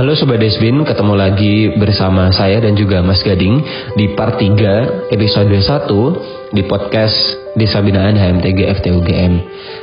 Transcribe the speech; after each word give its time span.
Halo 0.00 0.16
Sobat 0.16 0.40
Desbin, 0.40 0.80
ketemu 0.80 1.12
lagi 1.12 1.76
bersama 1.76 2.32
saya 2.32 2.56
dan 2.56 2.72
juga 2.72 3.04
Mas 3.04 3.20
Gading 3.20 3.60
di 4.00 4.16
part 4.16 4.40
3 4.40 5.12
episode 5.12 5.52
1 5.52 6.56
di 6.56 6.64
podcast 6.64 7.36
Desa 7.52 7.84
Binaan 7.84 8.16
HMTG 8.16 8.80
FTUGM. 8.80 9.32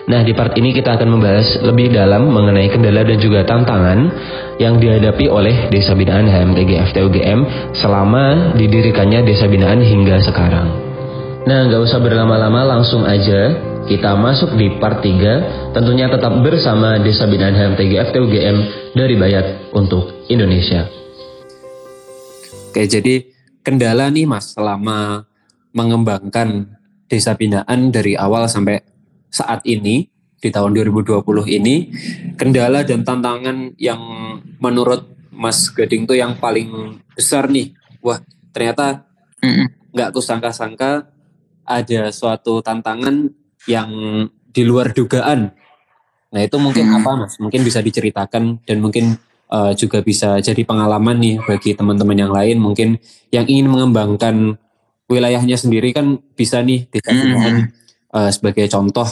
Nah 0.09 0.25
di 0.25 0.33
part 0.33 0.57
ini 0.57 0.73
kita 0.73 0.97
akan 0.97 1.13
membahas 1.13 1.61
lebih 1.61 1.93
dalam 1.93 2.33
mengenai 2.33 2.65
kendala 2.65 3.05
dan 3.05 3.21
juga 3.21 3.45
tantangan 3.45 4.09
yang 4.57 4.81
dihadapi 4.81 5.30
oleh 5.30 5.70
Desa 5.70 5.93
Binaan 5.93 6.25
HMTG 6.25 6.97
FTUGM 6.97 7.39
selama 7.77 8.57
didirikannya 8.57 9.21
Desa 9.21 9.45
Binaan 9.45 9.86
hingga 9.86 10.18
sekarang. 10.25 10.68
Nah 11.45 11.70
nggak 11.70 11.93
usah 11.93 12.02
berlama-lama 12.02 12.65
langsung 12.65 13.05
aja 13.05 13.66
kita 13.88 14.19
masuk 14.19 14.59
di 14.59 14.67
part 14.83 14.99
3, 14.99 15.71
tentunya 15.71 16.11
tetap 16.11 16.35
bersama 16.43 16.99
Desa 16.99 17.23
Binaan 17.23 17.55
HMTG 17.55 18.11
FTUGM 18.11 18.57
dari 18.91 19.16
Bayat 19.16 19.71
untuk 19.71 20.27
Indonesia. 20.27 20.84
Oke, 22.67 22.84
jadi 22.84 23.23
kendala 23.63 24.12
nih 24.12 24.27
Mas 24.27 24.52
selama 24.52 25.23
mengembangkan 25.71 26.67
Desa 27.07 27.31
Binaan 27.39 27.88
dari 27.88 28.20
awal 28.20 28.52
sampai 28.52 28.84
saat 29.31 29.63
ini 29.63 30.12
di 30.38 30.51
tahun 30.51 30.76
2020 30.76 31.23
ini, 31.48 31.88
kendala 32.35 32.84
dan 32.84 33.07
tantangan 33.07 33.71
yang 33.79 34.04
menurut 34.59 35.07
Mas 35.31 35.71
Gading 35.71 36.04
tuh 36.04 36.20
yang 36.20 36.35
paling 36.35 36.99
besar 37.15 37.48
nih. 37.48 37.71
Wah, 38.04 38.20
ternyata 38.51 39.07
nggak 39.95 40.12
kusangka-sangka 40.12 41.07
ada 41.63 42.01
suatu 42.12 42.59
tantangan 42.59 43.46
yang 43.67 43.89
di 44.31 44.63
luar 44.66 44.95
dugaan. 44.95 45.53
Nah 46.34 46.41
itu 46.41 46.57
mungkin 46.57 46.89
hmm. 46.89 46.98
apa 47.03 47.12
mas? 47.27 47.38
Mungkin 47.38 47.62
bisa 47.62 47.80
diceritakan 47.84 48.63
dan 48.66 48.77
mungkin 48.80 49.16
uh, 49.52 49.71
juga 49.77 50.02
bisa 50.02 50.40
jadi 50.41 50.63
pengalaman 50.63 51.20
nih 51.20 51.35
bagi 51.46 51.76
teman-teman 51.77 52.18
yang 52.18 52.32
lain. 52.34 52.57
Mungkin 52.60 52.98
yang 53.29 53.45
ingin 53.45 53.68
mengembangkan 53.70 54.57
wilayahnya 55.07 55.55
sendiri 55.55 55.95
kan 55.95 56.20
bisa 56.35 56.60
nih 56.60 56.88
dikatakan 56.91 57.54
hmm. 57.55 57.65
uh, 58.12 58.29
sebagai 58.32 58.68
contoh 58.68 59.07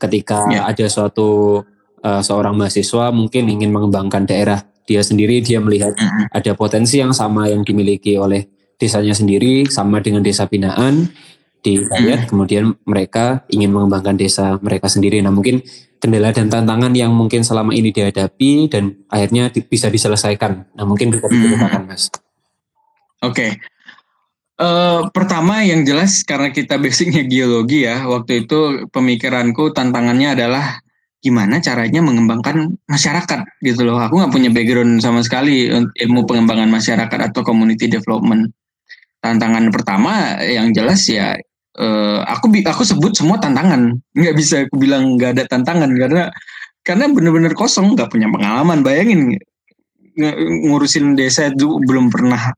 ketika 0.00 0.48
ya. 0.48 0.66
ada 0.66 0.86
suatu 0.88 1.60
uh, 2.00 2.22
seorang 2.24 2.56
mahasiswa 2.56 3.12
mungkin 3.12 3.46
ingin 3.46 3.70
mengembangkan 3.70 4.24
daerah 4.24 4.64
dia 4.84 5.00
sendiri 5.00 5.40
dia 5.40 5.60
melihat 5.60 5.96
hmm. 5.96 6.32
ada 6.32 6.52
potensi 6.56 7.00
yang 7.00 7.12
sama 7.12 7.48
yang 7.48 7.64
dimiliki 7.64 8.16
oleh 8.16 8.48
desanya 8.80 9.14
sendiri 9.16 9.68
sama 9.70 10.00
dengan 10.00 10.20
desa 10.20 10.44
binaan 10.44 11.08
di 11.64 11.80
rakyat, 11.80 12.20
hmm. 12.24 12.28
kemudian 12.28 12.76
mereka 12.84 13.48
ingin 13.48 13.72
mengembangkan 13.72 14.20
desa 14.20 14.60
mereka 14.60 14.92
sendiri. 14.92 15.24
Nah 15.24 15.32
mungkin 15.32 15.64
kendala 15.96 16.36
dan 16.36 16.52
tantangan 16.52 16.92
yang 16.92 17.16
mungkin 17.16 17.40
selama 17.40 17.72
ini 17.72 17.88
dihadapi 17.88 18.68
dan 18.68 19.08
akhirnya 19.08 19.48
di, 19.48 19.64
bisa 19.64 19.88
diselesaikan. 19.88 20.76
Nah 20.76 20.84
mungkin 20.84 21.16
bisa 21.16 21.24
diceritakan 21.24 21.88
hmm. 21.88 21.88
mas. 21.88 22.12
Oke, 22.12 22.20
okay. 23.24 23.50
uh, 24.60 24.68
eh, 24.68 25.00
pertama 25.16 25.64
yang 25.64 25.88
jelas 25.88 26.20
karena 26.28 26.52
kita 26.52 26.76
basicnya 26.76 27.24
geologi 27.24 27.88
ya, 27.88 28.04
waktu 28.04 28.44
itu 28.44 28.84
pemikiranku 28.92 29.72
tantangannya 29.72 30.36
adalah 30.36 30.84
gimana 31.24 31.56
caranya 31.64 32.04
mengembangkan 32.04 32.76
masyarakat 32.84 33.64
gitu 33.64 33.88
loh. 33.88 33.96
Aku 33.96 34.20
nggak 34.20 34.28
punya 34.28 34.52
background 34.52 35.00
sama 35.00 35.24
sekali 35.24 35.72
ilmu 35.72 36.28
pengembangan 36.28 36.68
masyarakat 36.68 37.32
atau 37.32 37.40
community 37.40 37.88
development 37.88 38.52
tantangan 39.24 39.72
pertama 39.72 40.36
yang 40.44 40.68
jelas 40.76 41.08
ya 41.08 41.32
uh, 41.78 42.20
aku 42.26 42.50
aku 42.62 42.82
sebut 42.86 43.12
semua 43.14 43.38
tantangan. 43.38 43.94
Nggak 44.14 44.34
bisa 44.34 44.54
aku 44.66 44.76
bilang 44.78 45.18
nggak 45.18 45.38
ada 45.38 45.44
tantangan 45.50 45.90
karena 45.94 46.30
karena 46.84 47.04
benar-benar 47.10 47.52
kosong 47.56 47.94
nggak 47.98 48.10
punya 48.10 48.30
pengalaman. 48.30 48.84
Bayangin 48.84 49.34
ngurusin 50.70 51.18
desa 51.18 51.50
itu 51.50 51.82
belum 51.82 52.10
pernah 52.10 52.54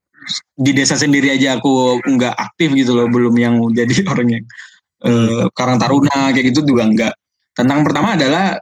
di 0.59 0.75
desa 0.75 0.98
sendiri 0.98 1.33
aja 1.33 1.56
aku 1.56 2.03
nggak 2.03 2.34
aktif 2.34 2.75
gitu 2.75 2.93
loh 2.93 3.06
belum 3.09 3.34
yang 3.38 3.62
jadi 3.72 3.94
orang 4.12 4.28
yang 4.41 4.44
uh, 5.06 5.47
karang 5.55 5.78
taruna 5.81 6.34
kayak 6.34 6.53
gitu 6.53 6.66
juga 6.66 6.84
nggak. 6.91 7.15
Tantangan 7.56 7.84
pertama 7.88 8.09
adalah 8.21 8.60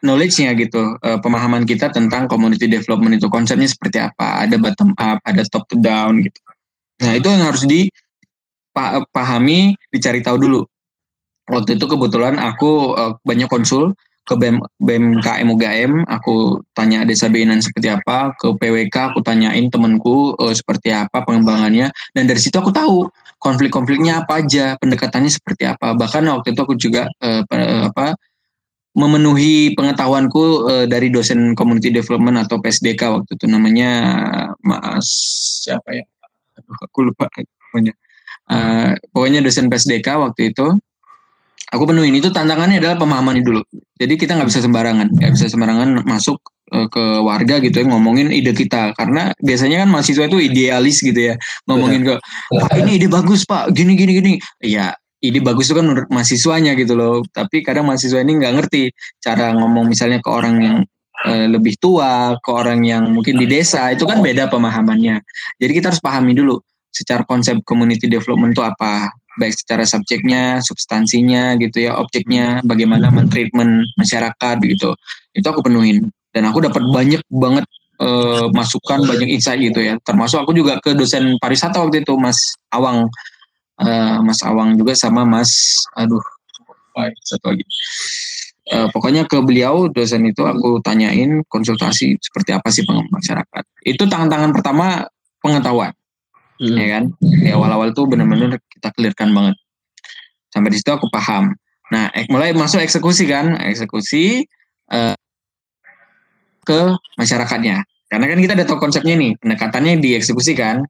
knowledge-nya 0.00 0.54
gitu 0.56 0.96
uh, 1.02 1.18
pemahaman 1.20 1.64
kita 1.66 1.90
tentang 1.90 2.28
community 2.30 2.68
development 2.70 3.18
itu 3.18 3.26
konsepnya 3.26 3.66
seperti 3.68 3.98
apa 4.00 4.46
ada 4.46 4.56
bottom 4.60 4.92
up 4.96 5.18
ada 5.26 5.42
top 5.48 5.66
to 5.68 5.76
down 5.80 6.22
gitu. 6.22 6.40
Nah 7.02 7.12
itu 7.16 7.28
yang 7.28 7.44
harus 7.44 7.64
di 7.68 7.90
pahami, 9.10 9.72
dicari 9.88 10.20
tahu 10.20 10.36
dulu. 10.36 10.60
Waktu 11.46 11.78
itu 11.78 11.86
kebetulan 11.86 12.36
aku 12.36 12.92
uh, 12.98 13.14
banyak 13.22 13.46
konsul 13.46 13.94
ke 14.26 14.34
BM, 14.34 14.58
BMKM 14.82 15.46
UGM, 15.46 15.92
aku 16.10 16.58
tanya 16.74 17.06
desa 17.06 17.30
binan 17.30 17.62
seperti 17.62 17.94
apa, 17.94 18.34
ke 18.34 18.50
PWK 18.58 19.14
aku 19.14 19.22
tanyain 19.22 19.70
temenku 19.70 20.34
uh, 20.34 20.50
seperti 20.50 20.90
apa 20.90 21.22
pengembangannya, 21.22 21.94
dan 22.10 22.24
dari 22.26 22.42
situ 22.42 22.58
aku 22.58 22.74
tahu 22.74 23.06
konflik-konfliknya 23.38 24.26
apa 24.26 24.42
aja, 24.42 24.74
pendekatannya 24.82 25.30
seperti 25.30 25.70
apa. 25.70 25.94
Bahkan 25.94 26.26
waktu 26.26 26.58
itu 26.58 26.60
aku 26.66 26.74
juga 26.74 27.06
uh, 27.22 27.46
apa 27.86 28.18
memenuhi 28.98 29.76
pengetahuanku 29.78 30.42
uh, 30.66 30.84
dari 30.90 31.14
dosen 31.14 31.54
community 31.54 31.94
development 31.94 32.42
atau 32.42 32.58
PSDK 32.58 33.22
waktu 33.22 33.30
itu 33.38 33.46
namanya 33.46 33.90
Mas 34.66 35.06
siapa 35.62 35.94
ya? 35.94 36.02
Aduh, 36.58 36.74
aku 36.82 36.98
lupa 37.06 37.30
namanya 37.70 37.94
uh, 38.50 38.92
pokoknya 39.12 39.42
dosen 39.42 39.66
PSDK 39.70 40.06
waktu 40.18 40.54
itu 40.54 40.66
aku 41.72 41.84
penuhin. 41.88 42.14
Itu 42.16 42.30
tantangannya 42.30 42.78
adalah 42.78 42.96
pemahaman 42.98 43.42
dulu. 43.42 43.62
Jadi 43.98 44.14
kita 44.18 44.38
nggak 44.38 44.48
bisa 44.48 44.60
sembarangan. 44.62 45.08
Nggak 45.12 45.32
bisa 45.34 45.46
sembarangan 45.50 46.06
masuk 46.06 46.38
uh, 46.72 46.86
ke 46.90 47.04
warga 47.22 47.58
gitu 47.62 47.82
ya 47.82 47.86
ngomongin 47.90 48.30
ide 48.30 48.52
kita. 48.54 48.94
Karena 48.94 49.32
biasanya 49.40 49.86
kan 49.86 49.88
mahasiswa 49.90 50.24
itu 50.28 50.38
idealis 50.38 51.02
gitu 51.02 51.18
ya 51.18 51.34
ngomongin 51.66 52.06
ke 52.06 52.14
pak 52.52 52.74
ini 52.78 52.90
ide 53.02 53.08
bagus 53.10 53.42
pak. 53.48 53.72
Gini 53.74 53.98
gini 53.98 54.12
gini. 54.18 54.32
Ya 54.62 54.94
ide 55.24 55.42
bagus 55.42 55.72
itu 55.72 55.74
kan 55.74 55.86
menurut 55.86 56.08
mahasiswanya 56.12 56.78
gitu 56.78 56.94
loh. 56.94 57.24
Tapi 57.34 57.66
kadang 57.66 57.90
mahasiswa 57.90 58.22
ini 58.22 58.38
nggak 58.38 58.52
ngerti 58.62 58.92
cara 59.18 59.52
ngomong 59.56 59.90
misalnya 59.90 60.22
ke 60.22 60.30
orang 60.30 60.54
yang 60.62 60.76
uh, 61.26 61.46
lebih 61.50 61.74
tua 61.80 62.36
ke 62.38 62.50
orang 62.52 62.84
yang 62.86 63.10
mungkin 63.10 63.40
di 63.40 63.46
desa. 63.48 63.90
Itu 63.90 64.06
kan 64.06 64.22
beda 64.22 64.46
pemahamannya. 64.52 65.18
Jadi 65.58 65.72
kita 65.72 65.90
harus 65.90 66.02
pahami 66.04 66.36
dulu 66.36 66.62
secara 66.96 67.28
konsep 67.28 67.60
community 67.68 68.08
development 68.08 68.56
itu 68.56 68.64
apa 68.64 69.12
baik 69.36 69.52
secara 69.52 69.84
subjeknya, 69.84 70.64
substansinya 70.64 71.60
gitu 71.60 71.84
ya, 71.84 72.00
objeknya, 72.00 72.64
bagaimana 72.64 73.12
mentreatment 73.12 73.84
masyarakat 74.00 74.56
gitu. 74.64 74.96
Itu 75.36 75.46
aku 75.52 75.60
penuhin 75.60 76.08
dan 76.32 76.48
aku 76.48 76.64
dapat 76.64 76.80
banyak 76.88 77.20
banget 77.28 77.68
uh, 78.00 78.48
masukan, 78.56 79.04
banyak 79.04 79.28
insight 79.28 79.60
gitu 79.60 79.84
ya. 79.84 80.00
Termasuk 80.00 80.40
aku 80.40 80.56
juga 80.56 80.80
ke 80.80 80.96
dosen 80.96 81.36
pariwisata 81.36 81.84
waktu 81.84 82.00
itu 82.00 82.16
Mas 82.16 82.56
Awang, 82.72 83.12
uh, 83.84 84.18
Mas 84.24 84.40
Awang 84.40 84.80
juga 84.80 84.96
sama 84.96 85.28
Mas, 85.28 85.52
aduh, 85.92 86.24
satu 87.28 87.52
lagi. 87.52 87.64
Uh, 88.66 88.88
pokoknya 88.90 89.28
ke 89.28 89.38
beliau 89.44 89.86
dosen 89.86 90.26
itu 90.26 90.42
aku 90.42 90.82
tanyain 90.82 91.44
konsultasi 91.46 92.18
seperti 92.18 92.50
apa 92.56 92.72
sih 92.72 92.82
pengembang 92.88 93.20
masyarakat. 93.20 93.64
Itu 93.84 94.08
tangan-tangan 94.08 94.50
pertama 94.56 95.06
pengetahuan 95.44 95.94
hmm. 96.60 96.76
ya 96.76 96.86
kan? 96.98 97.04
Di 97.20 97.50
awal-awal 97.52 97.92
tuh 97.96 98.08
bener-bener 98.08 98.60
kita 98.70 98.92
clearkan 98.94 99.32
banget. 99.32 99.56
Sampai 100.52 100.70
di 100.72 100.78
situ 100.78 100.90
aku 100.92 101.08
paham. 101.08 101.52
Nah 101.92 102.10
mulai 102.32 102.52
masuk 102.56 102.82
eksekusi 102.82 103.28
kan? 103.28 103.56
Eksekusi 103.60 104.44
uh, 104.92 105.16
ke 106.66 106.80
masyarakatnya. 107.18 107.86
Karena 108.06 108.26
kan 108.30 108.38
kita 108.38 108.52
udah 108.54 108.66
tahu 108.66 108.78
konsepnya 108.78 109.14
nih 109.18 109.34
pendekatannya 109.38 109.98
dieksekusikan 109.98 110.86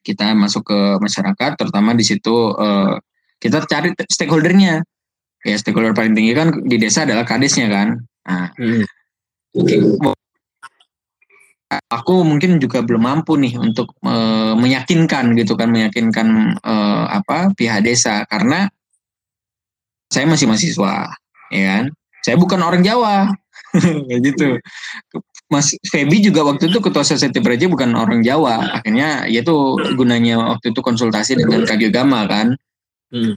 kita 0.00 0.32
masuk 0.32 0.64
ke 0.64 0.78
masyarakat 0.96 1.60
terutama 1.60 1.92
di 1.92 2.04
situ 2.06 2.54
uh, 2.56 2.96
kita 3.40 3.64
cari 3.66 3.92
stakeholdernya. 4.08 4.84
Ya 5.40 5.56
stakeholder 5.56 5.96
paling 5.96 6.12
tinggi 6.12 6.36
kan 6.36 6.52
di 6.68 6.76
desa 6.76 7.08
adalah 7.08 7.24
kadesnya 7.24 7.72
kan? 7.72 7.88
Nah 8.28 8.52
hmm 8.56 8.84
aku 11.70 12.26
mungkin 12.26 12.58
juga 12.58 12.82
belum 12.82 13.06
mampu 13.06 13.38
nih 13.38 13.54
untuk 13.54 13.94
e, 14.02 14.14
meyakinkan 14.58 15.38
gitu 15.38 15.54
kan 15.54 15.70
meyakinkan 15.70 16.58
e, 16.58 16.74
apa 17.06 17.54
pihak 17.54 17.86
desa. 17.86 18.26
Karena 18.26 18.66
saya 20.10 20.26
masih 20.26 20.50
mahasiswa 20.50 21.14
ya 21.54 21.62
kan? 21.78 21.84
Saya 22.26 22.36
bukan 22.36 22.60
orang 22.60 22.82
Jawa. 22.82 23.30
Kayak 24.10 24.20
gitu. 24.26 24.48
Mas 25.50 25.74
Feby 25.86 26.22
juga 26.22 26.46
waktu 26.46 26.70
itu 26.70 26.78
ketua 26.78 27.02
Society 27.06 27.38
Praja 27.42 27.66
bukan 27.70 27.94
orang 27.94 28.22
Jawa. 28.26 28.82
Akhirnya 28.82 29.26
yaitu 29.30 29.54
gunanya 29.94 30.38
waktu 30.58 30.74
itu 30.74 30.80
konsultasi 30.82 31.38
dengan 31.38 31.62
Kagio 31.66 31.90
Gama 31.94 32.26
kan. 32.26 32.58
Hmm. 33.10 33.34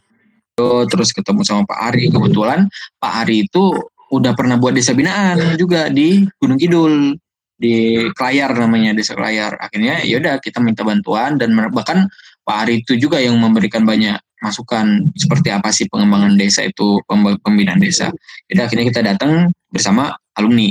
terus 0.85 1.09
ketemu 1.09 1.41
sama 1.41 1.65
Pak 1.65 1.79
Ari. 1.89 2.13
Kebetulan 2.13 2.69
Pak 3.01 3.13
Ari 3.25 3.49
itu 3.49 3.73
udah 4.13 4.37
pernah 4.37 4.61
buat 4.61 4.77
desa 4.77 4.93
binaan 4.93 5.57
juga 5.57 5.89
di 5.89 6.21
Gunung 6.37 6.61
Kidul 6.61 7.17
di 7.63 7.75
Klayar 8.11 8.51
namanya 8.59 8.91
desa 8.91 9.15
Klayar 9.15 9.55
akhirnya 9.55 10.03
ya 10.03 10.19
udah 10.19 10.43
kita 10.43 10.59
minta 10.59 10.83
bantuan 10.83 11.39
dan 11.39 11.55
bahkan 11.71 12.11
Pak 12.43 12.57
Ari 12.67 12.83
itu 12.83 12.99
juga 12.99 13.23
yang 13.23 13.39
memberikan 13.39 13.87
banyak 13.87 14.19
masukan 14.43 15.07
seperti 15.15 15.55
apa 15.55 15.71
sih 15.71 15.87
pengembangan 15.87 16.35
desa 16.35 16.67
itu 16.67 16.99
pembinaan 17.39 17.79
desa. 17.79 18.11
Jadi 18.51 18.59
akhirnya 18.59 18.85
kita 18.91 18.99
datang 18.99 19.47
bersama 19.71 20.11
alumni. 20.35 20.67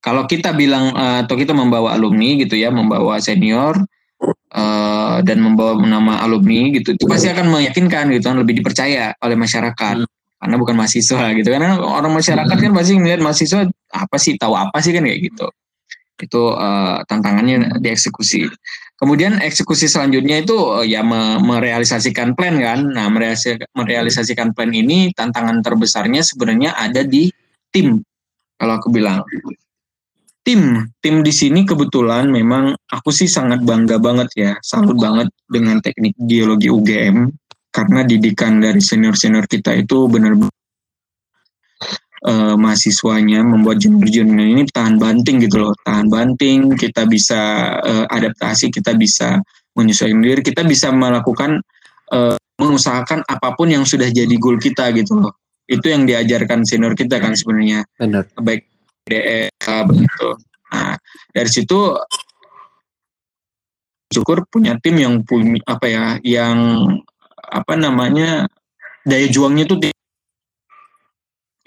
Kalau 0.00 0.24
kita 0.24 0.56
bilang 0.56 0.96
uh, 0.96 1.20
atau 1.20 1.36
kita 1.36 1.52
membawa 1.52 1.92
alumni 1.92 2.40
gitu 2.40 2.56
ya, 2.56 2.72
membawa 2.72 3.20
senior 3.20 3.76
uh, 4.56 5.20
dan 5.20 5.44
membawa 5.44 5.76
nama 5.84 6.24
alumni 6.24 6.72
gitu, 6.72 6.96
itu 6.96 7.04
pasti 7.04 7.28
akan 7.28 7.52
meyakinkan 7.52 8.08
gitu 8.16 8.32
kan 8.32 8.40
lebih 8.40 8.64
dipercaya 8.64 9.12
oleh 9.20 9.36
masyarakat. 9.36 9.96
Hmm. 10.00 10.08
Karena 10.40 10.56
bukan 10.56 10.74
mahasiswa 10.80 11.24
gitu. 11.36 11.48
Karena 11.52 11.76
orang 11.76 12.16
masyarakat 12.16 12.56
kan 12.56 12.72
pasti 12.72 12.96
melihat 12.96 13.20
mahasiswa 13.20 13.68
apa 13.92 14.16
sih 14.16 14.40
tahu 14.40 14.56
apa 14.56 14.80
sih? 14.80 14.96
kan 14.96 15.04
kayak 15.04 15.28
gitu 15.28 15.52
itu 16.20 16.42
uh, 16.52 17.02
tantangannya 17.06 17.78
dieksekusi. 17.78 18.50
Kemudian 18.98 19.38
eksekusi 19.38 19.86
selanjutnya 19.86 20.42
itu 20.42 20.54
uh, 20.58 20.82
ya 20.82 21.06
me 21.06 21.38
merealisasikan 21.38 22.34
plan 22.34 22.58
kan. 22.58 22.82
Nah, 22.90 23.06
merealisasikan 23.74 24.52
plan 24.52 24.70
ini 24.74 25.14
tantangan 25.14 25.62
terbesarnya 25.62 26.26
sebenarnya 26.26 26.74
ada 26.74 27.06
di 27.06 27.30
tim. 27.70 28.02
Kalau 28.58 28.74
aku 28.74 28.90
bilang 28.90 29.22
tim, 30.42 30.90
tim 30.98 31.22
di 31.22 31.30
sini 31.30 31.62
kebetulan 31.62 32.26
memang 32.26 32.74
aku 32.90 33.14
sih 33.14 33.30
sangat 33.30 33.62
bangga 33.62 34.02
banget 34.02 34.28
ya, 34.34 34.52
salut 34.64 34.98
banget 34.98 35.30
dengan 35.46 35.78
teknik 35.78 36.18
geologi 36.26 36.72
UGM 36.72 37.30
karena 37.68 38.00
didikan 38.02 38.58
dari 38.58 38.82
senior-senior 38.82 39.46
kita 39.46 39.76
itu 39.76 40.10
benar-benar 40.10 40.57
uh, 42.24 42.54
mahasiswanya 42.58 43.44
membuat 43.44 43.78
junior-junior 43.82 44.46
ini 44.48 44.62
tahan 44.70 44.96
banting 44.96 45.44
gitu 45.44 45.68
loh. 45.68 45.74
Tahan 45.84 46.08
banting 46.10 46.74
kita 46.74 47.04
bisa 47.06 47.74
uh, 47.78 48.06
adaptasi 48.10 48.72
kita 48.72 48.96
bisa 48.96 49.38
menyesuaikan 49.78 50.24
diri 50.24 50.42
kita 50.42 50.66
bisa 50.66 50.90
melakukan 50.90 51.62
uh, 52.10 52.34
mengusahakan 52.58 53.22
apa 53.28 53.54
pun 53.54 53.70
yang 53.70 53.86
sudah 53.86 54.10
jadi 54.10 54.34
goal 54.40 54.58
kita 54.58 54.90
gitu 54.96 55.22
loh. 55.22 55.38
Itu 55.68 55.92
yang 55.92 56.08
diajarkan 56.08 56.64
senior 56.64 56.96
kita 56.96 57.20
kan 57.22 57.36
sebenarnya. 57.36 57.84
Benar. 58.00 58.26
Baik 58.40 58.66
DE 59.08 59.48
begitu 59.88 60.28
nah 60.68 61.00
dari 61.32 61.48
situ 61.48 61.96
syukur 64.12 64.44
punya 64.52 64.76
tim 64.76 65.00
yang 65.00 65.24
punya 65.24 65.64
apa 65.64 65.86
ya 65.88 66.04
yang 66.20 66.58
apa 67.40 67.72
namanya 67.72 68.44
daya 69.08 69.24
juangnya 69.32 69.64
tuh 69.64 69.80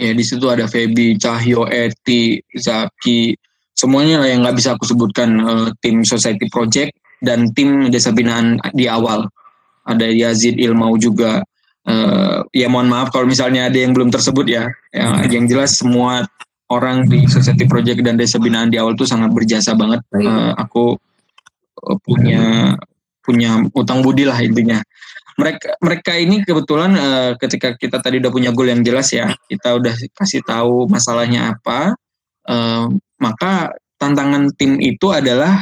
ya 0.01 0.12
di 0.18 0.24
situ 0.25 0.50
ada 0.50 0.65
Feby, 0.65 1.21
Cahyo, 1.21 1.69
Eti, 1.69 2.42
Zaki, 2.57 3.38
semuanya 3.77 4.25
yang 4.25 4.42
nggak 4.42 4.57
bisa 4.57 4.74
aku 4.74 4.89
sebutkan 4.89 5.30
uh, 5.45 5.68
tim 5.86 6.01
Society 6.01 6.50
Project 6.50 6.98
dan 7.21 7.53
tim 7.53 7.94
desa 7.94 8.09
binaan 8.09 8.57
di 8.74 8.89
awal. 8.89 9.30
Ada 9.86 10.09
Yazid 10.09 10.57
Ilmau 10.57 10.98
juga. 10.98 11.45
Uh, 11.81 12.45
ya 12.53 12.69
mohon 12.69 12.94
maaf 12.94 13.09
kalau 13.09 13.25
misalnya 13.25 13.65
ada 13.65 13.74
yang 13.74 13.89
belum 13.98 14.13
tersebut 14.13 14.45
ya, 14.45 14.69
ya 14.94 15.25
yang 15.25 15.50
jelas 15.50 15.81
semua 15.81 16.30
orang 16.69 17.09
di 17.09 17.25
Society 17.25 17.65
Project 17.65 18.06
dan 18.06 18.21
desa 18.21 18.38
binaan 18.38 18.69
di 18.69 18.77
awal 18.77 18.94
tuh 18.94 19.09
sangat 19.09 19.33
berjasa 19.33 19.74
banget. 19.74 20.01
Uh, 20.13 20.54
aku 20.62 20.94
punya 22.06 22.77
punya 23.21 23.65
utang 23.74 24.06
budi 24.06 24.25
lah 24.25 24.38
intinya 24.42 24.81
mereka 25.39 25.69
mereka 25.80 26.12
ini 26.18 26.44
kebetulan 26.44 26.92
uh, 26.95 27.31
ketika 27.39 27.75
kita 27.78 28.01
tadi 28.04 28.19
udah 28.19 28.31
punya 28.31 28.51
goal 28.51 28.68
yang 28.68 28.83
jelas 28.83 29.12
ya 29.13 29.31
kita 29.48 29.78
udah 29.80 29.94
kasih 30.18 30.42
tahu 30.44 30.88
masalahnya 30.92 31.56
apa 31.56 31.95
uh, 32.50 32.88
maka 33.22 33.75
tantangan 33.95 34.51
tim 34.57 34.81
itu 34.81 35.13
adalah 35.13 35.62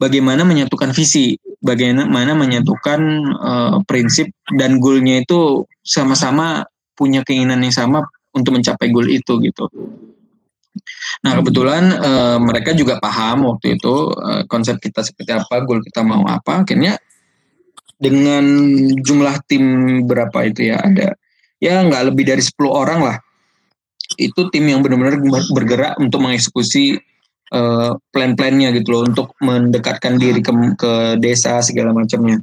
bagaimana 0.00 0.42
menyatukan 0.42 0.90
visi 0.94 1.38
bagaimana 1.60 2.34
menyatukan 2.34 3.00
uh, 3.38 3.76
prinsip 3.84 4.30
dan 4.54 4.78
goalnya 4.82 5.22
itu 5.22 5.66
sama-sama 5.84 6.66
punya 6.94 7.22
keinginan 7.22 7.62
yang 7.62 7.74
sama 7.74 8.02
untuk 8.34 8.58
mencapai 8.58 8.90
goal 8.90 9.06
itu 9.06 9.38
gitu 9.42 9.66
Nah 11.26 11.32
kebetulan 11.42 11.90
uh, 11.98 12.38
mereka 12.38 12.70
juga 12.70 13.02
paham 13.02 13.50
waktu 13.50 13.78
itu 13.78 13.94
uh, 14.14 14.46
konsep 14.46 14.78
kita 14.78 15.02
seperti 15.02 15.34
apa, 15.34 15.66
goal 15.66 15.82
kita 15.82 16.06
mau 16.06 16.22
apa. 16.26 16.62
Akhirnya 16.62 16.98
dengan 17.98 18.46
jumlah 19.02 19.42
tim 19.50 19.64
berapa 20.06 20.46
itu 20.46 20.70
ya 20.70 20.78
ada 20.78 21.18
ya 21.62 21.82
nggak 21.82 22.14
lebih 22.14 22.24
dari 22.26 22.42
10 22.42 22.54
orang 22.70 23.00
lah. 23.02 23.16
Itu 24.16 24.48
tim 24.48 24.64
yang 24.64 24.80
benar-benar 24.80 25.20
bergerak 25.52 26.00
untuk 26.00 26.24
mengeksekusi 26.24 26.96
uh, 27.52 27.92
plan-plannya 28.10 28.72
gitu 28.80 28.88
loh 28.96 29.02
untuk 29.04 29.36
mendekatkan 29.42 30.16
diri 30.16 30.40
ke, 30.40 30.50
ke 30.78 30.92
desa 31.20 31.60
segala 31.60 31.92
macamnya. 31.92 32.40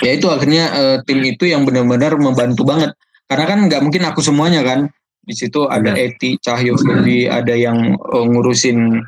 Ya 0.00 0.16
itu 0.16 0.32
akhirnya 0.32 0.64
uh, 0.72 0.96
tim 1.04 1.20
itu 1.20 1.44
yang 1.44 1.68
benar-benar 1.68 2.16
membantu 2.16 2.64
banget. 2.64 2.96
Karena 3.28 3.44
kan 3.44 3.58
nggak 3.68 3.82
mungkin 3.84 4.02
aku 4.08 4.24
semuanya 4.24 4.64
kan. 4.64 4.88
Di 5.20 5.36
situ 5.36 5.68
ada 5.68 5.92
iya. 5.94 6.08
Eti 6.08 6.40
Cahyo 6.40 6.80
Febi 6.80 7.28
ada 7.28 7.52
yang 7.52 7.92
uh, 8.00 8.24
ngurusin 8.24 9.04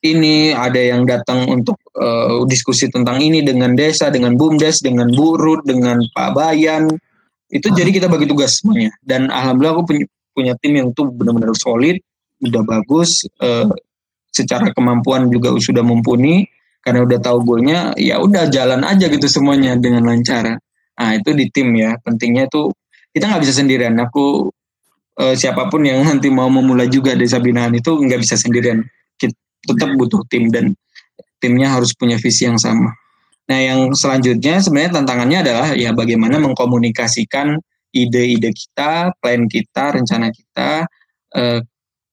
ini 0.00 0.56
ada 0.56 0.80
yang 0.80 1.04
datang 1.04 1.44
untuk 1.48 1.76
uh, 2.00 2.44
diskusi 2.48 2.88
tentang 2.88 3.20
ini 3.20 3.44
dengan 3.44 3.76
desa, 3.76 4.08
dengan 4.08 4.32
bumdes, 4.36 4.80
dengan 4.80 5.12
burut, 5.12 5.60
dengan 5.68 6.00
Pak 6.16 6.30
Bayan. 6.32 6.88
Itu 7.52 7.68
hmm. 7.68 7.76
jadi 7.76 7.90
kita 7.92 8.06
bagi 8.08 8.24
tugas 8.24 8.60
semuanya. 8.60 8.96
Dan 9.04 9.28
alhamdulillah 9.28 9.74
aku 9.76 9.84
punya, 9.92 10.04
punya 10.32 10.52
tim 10.64 10.72
yang 10.80 10.88
tuh 10.96 11.12
benar-benar 11.12 11.52
solid, 11.52 12.00
udah 12.40 12.62
bagus, 12.64 13.28
uh, 13.44 13.68
secara 14.32 14.72
kemampuan 14.72 15.28
juga 15.28 15.52
sudah 15.60 15.84
mumpuni. 15.84 16.48
Karena 16.80 17.04
udah 17.04 17.20
tahu 17.20 17.44
goalnya, 17.44 17.92
ya 18.00 18.16
udah 18.16 18.48
jalan 18.48 18.80
aja 18.88 19.12
gitu 19.12 19.28
semuanya 19.28 19.76
dengan 19.76 20.00
lancar. 20.00 20.56
Nah 20.96 21.10
itu 21.12 21.36
di 21.36 21.52
tim 21.52 21.76
ya, 21.76 22.00
pentingnya 22.00 22.48
tuh 22.48 22.72
kita 23.12 23.28
nggak 23.28 23.44
bisa 23.44 23.60
sendirian. 23.60 24.00
Aku 24.00 24.48
uh, 25.20 25.34
siapa 25.36 25.68
pun 25.68 25.84
yang 25.84 26.00
nanti 26.08 26.32
mau 26.32 26.48
memulai 26.48 26.88
juga 26.88 27.12
desa 27.12 27.36
binaan 27.36 27.76
itu 27.76 28.00
nggak 28.00 28.24
bisa 28.24 28.40
sendirian 28.40 28.80
tetap 29.64 29.90
butuh 29.96 30.22
tim 30.28 30.48
dan 30.48 30.72
timnya 31.40 31.72
harus 31.72 31.96
punya 31.96 32.20
visi 32.20 32.44
yang 32.46 32.60
sama. 32.60 32.92
Nah, 33.50 33.58
yang 33.58 33.80
selanjutnya 33.96 34.62
sebenarnya 34.62 35.02
tantangannya 35.02 35.38
adalah 35.42 35.68
ya 35.74 35.90
bagaimana 35.90 36.38
mengkomunikasikan 36.38 37.58
ide-ide 37.90 38.54
kita, 38.54 39.10
plan 39.18 39.50
kita, 39.50 39.98
rencana 39.98 40.30
kita 40.30 40.86
eh, 41.34 41.60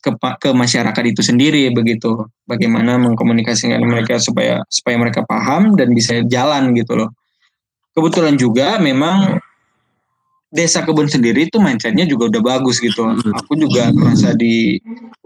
ke 0.02 0.12
ke 0.18 0.50
masyarakat 0.50 1.04
itu 1.06 1.22
sendiri 1.22 1.70
begitu. 1.70 2.26
Bagaimana 2.50 2.98
mengkomunikasikan 2.98 3.78
mereka 3.86 4.18
supaya 4.18 4.66
supaya 4.72 4.98
mereka 4.98 5.22
paham 5.30 5.78
dan 5.78 5.94
bisa 5.94 6.26
jalan 6.26 6.74
gitu 6.74 6.98
loh. 6.98 7.14
Kebetulan 7.94 8.34
juga 8.38 8.82
memang 8.82 9.38
desa 10.48 10.82
kebun 10.82 11.12
sendiri 11.12 11.50
itu 11.52 11.60
mindsetnya 11.60 12.08
juga 12.08 12.34
udah 12.34 12.42
bagus 12.42 12.82
gitu. 12.82 13.04
Aku 13.46 13.54
juga 13.60 13.94
merasa 13.94 14.32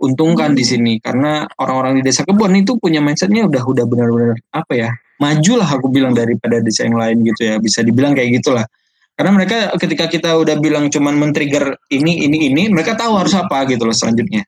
diuntungkan 0.02 0.58
di 0.58 0.66
sini 0.66 0.98
karena 0.98 1.46
orang-orang 1.62 2.02
di 2.02 2.10
desa 2.10 2.26
kebun 2.26 2.58
itu 2.58 2.74
punya 2.82 2.98
mindsetnya 2.98 3.46
udah 3.46 3.62
udah 3.62 3.86
benar-benar 3.86 4.34
apa 4.50 4.74
ya 4.74 4.90
maju 5.22 5.54
lah 5.62 5.70
aku 5.70 5.94
bilang 5.94 6.18
daripada 6.18 6.58
desa 6.58 6.90
yang 6.90 6.98
lain 6.98 7.22
gitu 7.22 7.46
ya 7.46 7.62
bisa 7.62 7.86
dibilang 7.86 8.18
kayak 8.18 8.42
gitulah. 8.42 8.66
Karena 9.14 9.38
mereka 9.38 9.70
ketika 9.78 10.10
kita 10.10 10.34
udah 10.34 10.58
bilang 10.58 10.90
cuman 10.90 11.14
men-trigger 11.14 11.78
ini 11.94 12.26
ini 12.26 12.50
ini 12.50 12.74
mereka 12.74 12.98
tahu 12.98 13.22
harus 13.22 13.38
apa 13.38 13.70
gitu 13.70 13.86
loh 13.86 13.94
selanjutnya. 13.94 14.42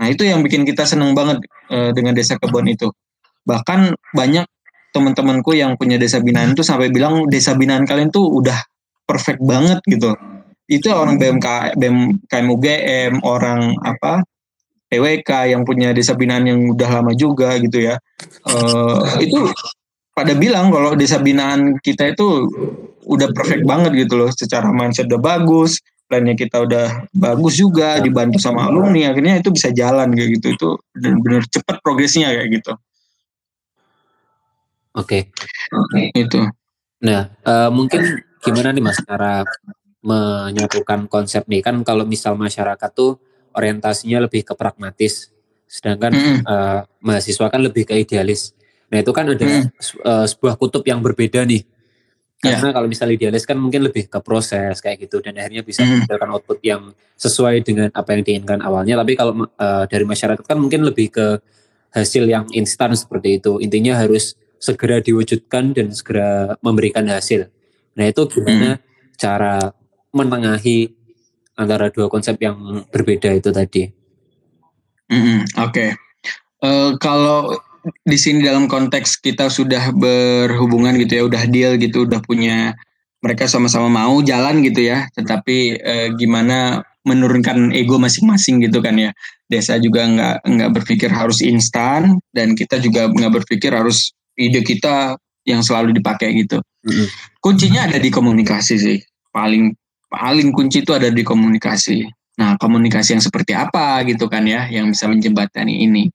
Nah 0.00 0.08
itu 0.08 0.24
yang 0.24 0.40
bikin 0.40 0.64
kita 0.64 0.88
seneng 0.88 1.12
banget 1.12 1.44
e, 1.68 1.92
dengan 1.92 2.16
desa 2.16 2.40
kebun 2.40 2.72
itu. 2.72 2.88
Bahkan 3.44 3.92
banyak 4.16 4.48
teman-temanku 4.96 5.52
yang 5.52 5.76
punya 5.76 6.00
desa 6.00 6.24
binaan 6.24 6.56
itu 6.56 6.64
sampai 6.64 6.88
bilang 6.88 7.28
desa 7.28 7.52
binaan 7.52 7.84
kalian 7.84 8.08
tuh 8.08 8.24
udah 8.32 8.56
perfect 9.04 9.44
banget 9.44 9.84
gitu 9.84 10.16
itu 10.66 10.90
orang 10.90 11.14
BMK 11.20 11.78
BMKM 11.78 12.46
UGM 12.50 13.12
orang 13.22 13.78
apa 13.86 14.26
PWK 14.86 15.50
yang 15.50 15.62
punya 15.66 15.90
desa 15.90 16.14
binaan 16.14 16.46
yang 16.46 16.60
udah 16.70 17.02
lama 17.02 17.12
juga 17.12 17.58
gitu 17.58 17.82
ya. 17.82 17.98
Uh, 18.46 19.02
itu 19.18 19.50
pada 20.14 20.32
bilang 20.38 20.70
kalau 20.70 20.94
desa 20.94 21.18
binaan 21.18 21.76
kita 21.82 22.14
itu 22.14 22.46
udah 23.06 23.28
perfect 23.34 23.66
banget 23.66 24.06
gitu 24.06 24.14
loh. 24.18 24.30
Secara 24.30 24.70
mindset 24.70 25.10
udah 25.10 25.22
bagus 25.22 25.82
plannya 26.06 26.38
kita 26.38 26.62
udah 26.62 27.10
bagus 27.10 27.58
juga 27.58 27.98
dibantu 27.98 28.38
sama 28.38 28.70
alumni 28.70 29.10
akhirnya 29.10 29.42
itu 29.42 29.50
bisa 29.50 29.74
jalan 29.74 30.14
kayak 30.14 30.38
gitu. 30.38 30.46
Itu 30.54 30.68
benar-benar 30.94 31.42
cepat 31.50 31.76
progresnya 31.82 32.30
kayak 32.30 32.48
gitu. 32.62 32.72
Oke. 34.96 35.28
Okay. 35.92 36.14
itu. 36.14 36.40
Nah 37.02 37.34
uh, 37.42 37.70
mungkin 37.74 38.22
gimana 38.40 38.70
nih 38.70 38.82
mas 38.86 39.02
cara 39.02 39.42
menyatukan 40.06 41.10
konsep 41.10 41.42
nih? 41.50 41.60
Kan 41.66 41.82
kalau 41.82 42.06
misal 42.06 42.38
masyarakat 42.38 42.90
tuh 42.94 43.18
orientasinya 43.56 44.28
lebih 44.28 44.44
ke 44.44 44.52
pragmatis 44.52 45.32
sedangkan 45.66 46.12
mm. 46.12 46.38
uh, 46.44 46.80
mahasiswa 47.00 47.46
kan 47.48 47.60
lebih 47.64 47.88
ke 47.88 47.96
idealis 47.96 48.52
nah 48.92 49.00
itu 49.00 49.10
kan 49.10 49.26
ada 49.32 49.42
mm. 49.42 49.64
uh, 50.04 50.26
sebuah 50.28 50.60
kutub 50.60 50.84
yang 50.84 51.00
berbeda 51.00 51.42
nih 51.42 51.64
karena 52.36 52.68
yeah. 52.68 52.74
kalau 52.76 52.86
misal 52.86 53.08
idealis 53.08 53.48
kan 53.48 53.56
mungkin 53.56 53.80
lebih 53.80 54.12
ke 54.12 54.20
proses 54.20 54.78
kayak 54.84 55.08
gitu 55.08 55.24
dan 55.24 55.40
akhirnya 55.40 55.64
bisa 55.64 55.82
mm. 55.82 55.88
menghasilkan 56.04 56.28
output 56.36 56.58
yang 56.62 56.92
sesuai 57.16 57.64
dengan 57.64 57.88
apa 57.96 58.14
yang 58.14 58.22
diinginkan 58.22 58.60
awalnya 58.60 59.00
tapi 59.00 59.16
kalau 59.16 59.48
uh, 59.56 59.84
dari 59.88 60.04
masyarakat 60.04 60.44
kan 60.44 60.60
mungkin 60.60 60.84
lebih 60.84 61.10
ke 61.10 61.26
hasil 61.96 62.28
yang 62.28 62.44
instan 62.52 62.92
seperti 62.92 63.40
itu 63.40 63.56
intinya 63.58 63.96
harus 63.96 64.36
segera 64.60 65.00
diwujudkan 65.00 65.72
dan 65.72 65.90
segera 65.96 66.60
memberikan 66.60 67.08
hasil 67.08 67.48
Nah 67.96 68.04
itu 68.04 68.22
gimana 68.28 68.76
hmm. 68.76 68.82
cara 69.16 69.72
menengahi 70.12 70.92
antara 71.56 71.88
dua 71.90 72.06
konsep 72.12 72.36
yang 72.38 72.84
berbeda 72.92 73.32
itu 73.32 73.50
tadi? 73.50 73.88
Hmm, 75.08 75.42
Oke, 75.60 75.70
okay. 75.70 75.90
Uh, 76.60 76.98
kalau 76.98 77.56
di 78.02 78.18
sini 78.18 78.42
dalam 78.42 78.66
konteks 78.66 79.22
kita 79.22 79.46
sudah 79.48 79.94
berhubungan 79.94 80.98
gitu 80.98 81.12
ya, 81.18 81.22
udah 81.24 81.42
deal 81.48 81.78
gitu, 81.78 82.04
udah 82.04 82.18
punya 82.24 82.74
mereka 83.24 83.48
sama-sama 83.48 83.88
mau 83.88 84.20
jalan 84.22 84.60
gitu 84.62 84.86
ya, 84.86 85.08
tetapi 85.14 85.80
uh, 85.80 86.08
gimana 86.18 86.82
menurunkan 87.06 87.70
ego 87.70 87.96
masing-masing 88.02 88.66
gitu 88.66 88.82
kan 88.82 88.98
ya. 88.98 89.14
Desa 89.46 89.78
juga 89.78 90.10
nggak 90.10 90.36
nggak 90.42 90.70
berpikir 90.74 91.06
harus 91.06 91.38
instan 91.38 92.18
dan 92.34 92.58
kita 92.58 92.82
juga 92.82 93.06
nggak 93.06 93.42
berpikir 93.42 93.70
harus 93.70 94.10
ide 94.34 94.66
kita 94.66 95.14
yang 95.46 95.62
selalu 95.62 95.94
dipakai 95.94 96.34
gitu. 96.34 96.58
Mm-hmm. 96.82 97.06
Kuncinya 97.38 97.86
ada 97.86 98.02
di 98.02 98.10
komunikasi 98.10 98.74
sih. 98.74 98.98
Paling 99.30 99.70
paling 100.16 100.56
kunci 100.56 100.80
itu 100.80 100.96
ada 100.96 101.12
di 101.12 101.20
komunikasi. 101.20 102.08
Nah, 102.40 102.56
komunikasi 102.56 103.16
yang 103.16 103.24
seperti 103.24 103.52
apa 103.52 104.00
gitu 104.08 104.32
kan 104.32 104.48
ya 104.48 104.68
yang 104.72 104.88
bisa 104.88 105.04
menjembatani 105.08 105.84
ini. 105.84 106.08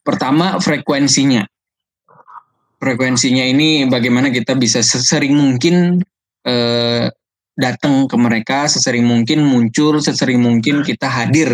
Pertama, 0.00 0.56
frekuensinya. 0.56 1.44
Frekuensinya 2.80 3.44
ini 3.44 3.84
bagaimana 3.84 4.32
kita 4.32 4.56
bisa 4.56 4.80
sesering 4.80 5.36
mungkin 5.36 6.00
eh, 6.46 7.10
datang 7.58 8.06
ke 8.06 8.14
mereka 8.14 8.70
sesering 8.70 9.02
mungkin 9.02 9.42
muncul 9.42 9.98
sesering 9.98 10.38
mungkin 10.38 10.86
kita 10.86 11.10
hadir 11.10 11.50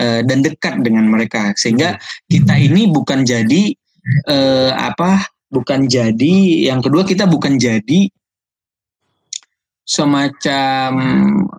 uh, 0.00 0.20
dan 0.24 0.40
dekat 0.40 0.80
dengan 0.80 1.04
mereka 1.04 1.52
sehingga 1.54 2.00
kita 2.32 2.56
ini 2.56 2.88
bukan 2.88 3.28
jadi 3.28 3.76
uh, 4.32 4.72
apa 4.72 5.28
bukan 5.52 5.84
jadi 5.84 6.66
yang 6.72 6.80
kedua 6.80 7.04
kita 7.04 7.28
bukan 7.28 7.60
jadi 7.60 8.08
semacam 9.84 10.90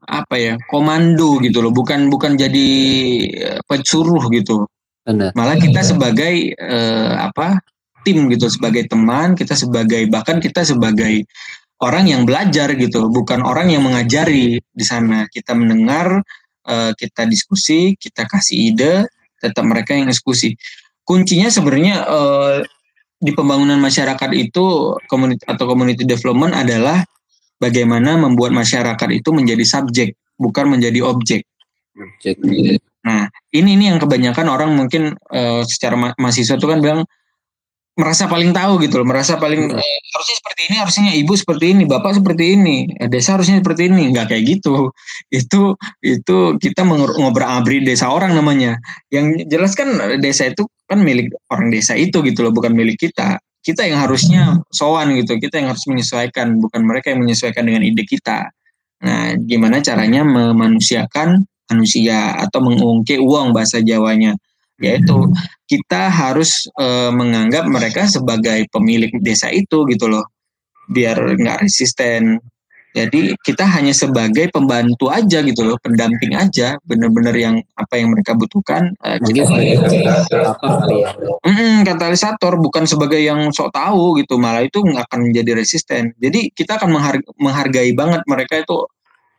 apa 0.10 0.36
ya 0.36 0.54
komando 0.70 1.38
gitu 1.46 1.62
loh 1.62 1.70
bukan 1.70 2.10
bukan 2.10 2.34
jadi 2.34 2.70
eh, 3.30 3.60
pecuruh 3.70 4.26
gitu 4.34 4.66
Benar. 5.06 5.38
malah 5.38 5.54
kita 5.62 5.86
sebagai 5.86 6.58
uh, 6.58 7.30
apa 7.30 7.62
tim 8.02 8.26
gitu 8.34 8.50
sebagai 8.50 8.90
teman 8.90 9.38
kita 9.38 9.54
sebagai 9.54 10.10
bahkan 10.10 10.42
kita 10.42 10.66
sebagai 10.66 11.30
orang 11.84 12.08
yang 12.08 12.22
belajar 12.24 12.72
gitu, 12.78 13.12
bukan 13.12 13.44
orang 13.44 13.72
yang 13.74 13.84
mengajari 13.84 14.62
di 14.64 14.86
sana. 14.86 15.28
Kita 15.28 15.52
mendengar, 15.58 16.24
uh, 16.68 16.92
kita 16.96 17.28
diskusi, 17.28 17.98
kita 18.00 18.24
kasih 18.30 18.72
ide, 18.72 18.94
tetap 19.42 19.66
mereka 19.68 19.92
yang 19.92 20.08
diskusi. 20.08 20.56
Kuncinya 21.04 21.52
sebenarnya 21.52 21.96
uh, 22.08 22.58
di 23.20 23.32
pembangunan 23.36 23.80
masyarakat 23.80 24.32
itu 24.36 24.96
community 25.08 25.44
atau 25.46 25.66
community 25.68 26.04
development 26.08 26.56
adalah 26.56 27.04
bagaimana 27.60 28.20
membuat 28.20 28.52
masyarakat 28.52 29.10
itu 29.12 29.30
menjadi 29.32 29.64
subjek, 29.64 30.16
bukan 30.36 30.76
menjadi 30.76 31.00
objek. 31.06 31.48
Objek. 31.96 32.40
Nah, 33.06 33.30
ini 33.54 33.78
ini 33.78 33.94
yang 33.94 34.02
kebanyakan 34.02 34.50
orang 34.50 34.74
mungkin 34.74 35.14
uh, 35.30 35.62
secara 35.64 35.94
ma 35.94 36.10
mahasiswa 36.18 36.58
itu 36.58 36.68
kan 36.68 36.82
bilang 36.82 37.06
merasa 37.96 38.28
paling 38.28 38.52
tahu 38.52 38.84
gitu 38.84 39.00
loh, 39.00 39.08
merasa 39.08 39.40
paling 39.40 39.72
hmm. 39.72 39.80
eh, 39.80 40.00
harusnya 40.12 40.36
seperti 40.44 40.62
ini, 40.68 40.76
harusnya 40.76 41.12
ibu 41.16 41.34
seperti 41.40 41.66
ini, 41.72 41.84
bapak 41.88 42.20
seperti 42.20 42.44
ini, 42.60 42.92
eh, 42.92 43.08
desa 43.08 43.40
harusnya 43.40 43.64
seperti 43.64 43.88
ini, 43.88 44.12
nggak 44.12 44.36
kayak 44.36 44.44
gitu. 44.44 44.92
Itu 45.32 45.80
itu 46.04 46.38
kita 46.60 46.84
ngobrol 46.84 47.48
abri 47.48 47.80
desa 47.80 48.12
orang 48.12 48.36
namanya. 48.36 48.76
Yang 49.08 49.48
jelas 49.48 49.72
kan 49.80 50.20
desa 50.20 50.52
itu 50.52 50.68
kan 50.86 51.02
milik 51.02 51.32
orang 51.50 51.72
desa 51.72 51.96
itu 51.96 52.20
gitu 52.22 52.44
loh, 52.46 52.52
bukan 52.52 52.76
milik 52.76 53.00
kita. 53.00 53.40
Kita 53.66 53.82
yang 53.82 53.98
harusnya 53.98 54.62
sowan 54.70 55.18
gitu, 55.18 55.42
kita 55.42 55.58
yang 55.58 55.74
harus 55.74 55.90
menyesuaikan, 55.90 56.62
bukan 56.62 56.86
mereka 56.86 57.10
yang 57.10 57.26
menyesuaikan 57.26 57.66
dengan 57.66 57.82
ide 57.82 58.06
kita. 58.06 58.54
Nah, 59.02 59.34
gimana 59.42 59.82
caranya 59.82 60.22
memanusiakan 60.22 61.42
manusia 61.74 62.38
atau 62.46 62.62
mengungkit 62.62 63.18
uang 63.18 63.58
bahasa 63.58 63.82
Jawanya? 63.82 64.38
Yaitu 64.78 65.34
kita 65.66 66.14
harus 66.14 66.70
e, 66.78 67.10
menganggap 67.10 67.66
mereka 67.66 68.06
sebagai 68.06 68.70
pemilik 68.70 69.10
desa 69.24 69.50
itu 69.50 69.82
gitu 69.90 70.06
loh. 70.06 70.30
Biar 70.86 71.18
nggak 71.18 71.66
resisten 71.66 72.38
jadi 72.96 73.36
kita 73.44 73.68
hanya 73.68 73.92
sebagai 73.92 74.48
pembantu 74.56 75.12
aja 75.12 75.44
gitu 75.44 75.68
loh 75.68 75.76
pendamping 75.84 76.32
aja 76.32 76.80
bener-bener 76.88 77.36
yang 77.36 77.56
apa 77.76 78.00
yang 78.00 78.16
mereka 78.16 78.32
butuhkan 78.40 78.96
e, 79.04 79.10
kita 79.20 79.44
katalisator 79.44 80.40
ya 80.96 81.10
mm, 81.44 81.84
katalisator 81.84 82.54
bukan 82.56 82.88
sebagai 82.88 83.20
yang 83.20 83.52
sok 83.52 83.76
tahu 83.76 84.16
gitu 84.24 84.40
malah 84.40 84.64
itu 84.64 84.80
nggak 84.80 85.12
akan 85.12 85.28
menjadi 85.28 85.52
resisten 85.60 86.16
jadi 86.16 86.48
kita 86.56 86.80
akan 86.80 86.96
menghargai 87.36 87.92
banget 87.92 88.24
mereka 88.32 88.64
itu 88.64 88.88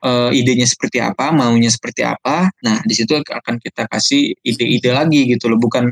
uh, 0.06 0.30
idenya 0.30 0.66
seperti 0.68 1.02
apa, 1.02 1.34
maunya 1.34 1.70
seperti 1.72 2.06
apa. 2.06 2.50
Nah, 2.62 2.78
di 2.86 2.94
situ 2.94 3.16
akan 3.16 3.58
kita 3.58 3.90
kasih 3.90 4.34
ide-ide 4.44 4.90
lagi 4.94 5.26
gitu 5.30 5.50
loh, 5.50 5.58
bukan 5.58 5.90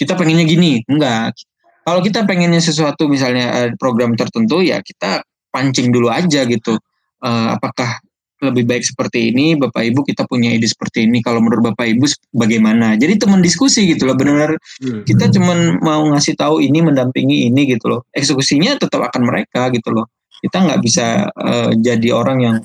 kita 0.00 0.14
pengennya 0.14 0.48
gini, 0.48 0.80
enggak. 0.88 1.36
Kalau 1.84 2.00
kita 2.00 2.24
pengennya 2.24 2.64
sesuatu 2.64 3.06
misalnya 3.10 3.46
uh, 3.52 3.70
program 3.76 4.16
tertentu 4.16 4.64
ya 4.64 4.80
kita 4.80 5.20
pancing 5.54 5.94
dulu 5.94 6.10
aja 6.10 6.42
gitu. 6.42 6.74
Uh, 7.22 7.54
apakah 7.54 8.02
lebih 8.42 8.66
baik 8.66 8.84
seperti 8.84 9.30
ini, 9.30 9.54
Bapak 9.54 9.86
Ibu 9.86 10.02
kita 10.02 10.26
punya 10.26 10.50
ide 10.50 10.66
seperti 10.66 11.06
ini. 11.06 11.22
Kalau 11.22 11.38
menurut 11.38 11.70
Bapak 11.72 11.86
Ibu 11.86 12.34
bagaimana? 12.34 12.98
Jadi 12.98 13.16
teman 13.16 13.38
diskusi 13.38 13.86
gitu 13.86 14.10
loh, 14.10 14.18
benar-benar 14.18 14.58
hmm. 14.58 15.06
kita 15.06 15.30
cuman 15.32 15.78
mau 15.78 16.02
ngasih 16.12 16.34
tahu 16.34 16.58
ini, 16.58 16.82
mendampingi 16.82 17.46
ini 17.46 17.70
gitu 17.70 17.86
loh. 17.86 18.00
Eksekusinya 18.10 18.76
tetap 18.76 19.06
akan 19.06 19.22
mereka 19.22 19.70
gitu 19.70 19.94
loh. 19.94 20.10
Kita 20.42 20.60
nggak 20.60 20.80
bisa 20.82 21.30
uh, 21.30 21.72
jadi 21.72 22.08
orang 22.12 22.38
yang 22.42 22.56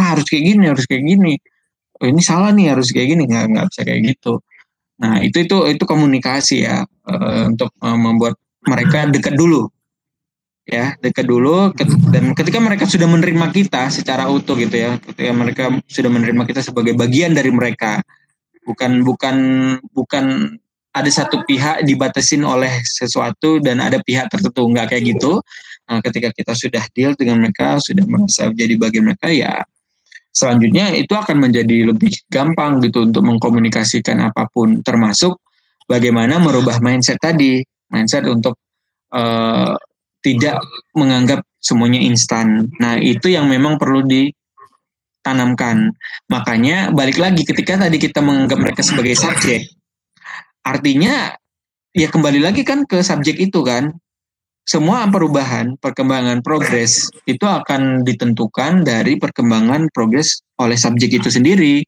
ah, 0.00 0.06
harus 0.16 0.24
kayak 0.26 0.44
gini 0.54 0.64
harus 0.66 0.84
kayak 0.88 1.04
gini 1.04 1.34
oh, 2.02 2.06
ini 2.10 2.20
salah 2.22 2.50
nih 2.50 2.74
harus 2.74 2.90
kayak 2.90 3.14
gini 3.14 3.22
nggak 3.30 3.44
nggak 3.54 3.66
bisa 3.70 3.80
kayak 3.86 4.00
gitu 4.14 4.32
nah 4.98 5.18
itu 5.22 5.46
itu 5.46 5.56
itu 5.70 5.84
komunikasi 5.86 6.66
ya 6.66 6.82
uh, 6.82 7.42
untuk 7.50 7.70
uh, 7.82 7.98
membuat 7.98 8.38
mereka 8.66 9.06
dekat 9.10 9.34
dulu 9.34 9.70
ya 10.62 10.94
dekat 11.02 11.26
dulu 11.26 11.74
dan 12.14 12.38
ketika 12.38 12.62
mereka 12.62 12.86
sudah 12.86 13.10
menerima 13.10 13.50
kita 13.50 13.90
secara 13.90 14.30
utuh 14.30 14.54
gitu 14.54 14.78
ya 14.78 14.94
ketika 15.02 15.32
mereka 15.34 15.64
sudah 15.90 16.06
menerima 16.06 16.42
kita 16.46 16.62
sebagai 16.62 16.94
bagian 16.94 17.34
dari 17.34 17.50
mereka 17.50 17.98
bukan 18.62 19.02
bukan 19.02 19.36
bukan 19.90 20.54
ada 20.92 21.10
satu 21.10 21.42
pihak 21.48 21.82
dibatasin 21.88 22.44
oleh 22.46 22.70
sesuatu 22.84 23.58
dan 23.58 23.80
ada 23.80 23.98
pihak 24.04 24.28
tertentu 24.28 24.68
nggak 24.68 24.92
kayak 24.92 25.16
gitu. 25.16 25.40
Nah, 25.88 26.04
ketika 26.04 26.28
kita 26.36 26.52
sudah 26.52 26.84
deal 26.92 27.16
dengan 27.16 27.40
mereka 27.40 27.80
sudah 27.80 28.04
merasa 28.04 28.52
jadi 28.52 28.76
bagian 28.76 29.08
mereka 29.08 29.32
ya 29.32 29.64
selanjutnya 30.32 30.96
itu 30.96 31.12
akan 31.12 31.36
menjadi 31.48 31.92
lebih 31.92 32.12
gampang 32.32 32.80
gitu 32.80 33.04
untuk 33.04 33.20
mengkomunikasikan 33.20 34.32
apa 34.32 34.48
pun 34.48 34.80
termasuk 34.80 35.36
bagaimana 35.84 36.40
merubah 36.40 36.80
mindset 36.80 37.20
tadi 37.20 37.60
mindset 37.92 38.24
untuk 38.24 38.56
uh, 39.12 39.76
tidak 40.22 40.62
menganggap 40.96 41.44
semuanya 41.58 42.00
instan 42.00 42.70
nah 42.78 42.96
itu 42.96 43.28
yang 43.28 43.50
memang 43.50 43.76
perlu 43.76 44.02
ditanamkan 44.06 45.92
makanya 46.30 46.94
balik 46.94 47.18
lagi 47.18 47.42
ketika 47.44 47.78
tadi 47.78 47.98
kita 47.98 48.22
menganggap 48.24 48.58
mereka 48.58 48.82
sebagai 48.86 49.18
subjek 49.18 49.68
artinya 50.62 51.34
ya 51.92 52.08
kembali 52.08 52.40
lagi 52.40 52.62
kan 52.64 52.88
ke 52.88 53.02
subjek 53.04 53.36
itu 53.36 53.60
kan 53.66 53.92
semua 54.62 55.10
perubahan, 55.10 55.74
perkembangan, 55.82 56.38
progres 56.38 57.10
itu 57.26 57.42
akan 57.42 58.06
ditentukan 58.06 58.86
dari 58.86 59.18
perkembangan 59.18 59.90
progres 59.90 60.38
oleh 60.62 60.78
subjek 60.78 61.18
itu 61.18 61.28
sendiri. 61.34 61.82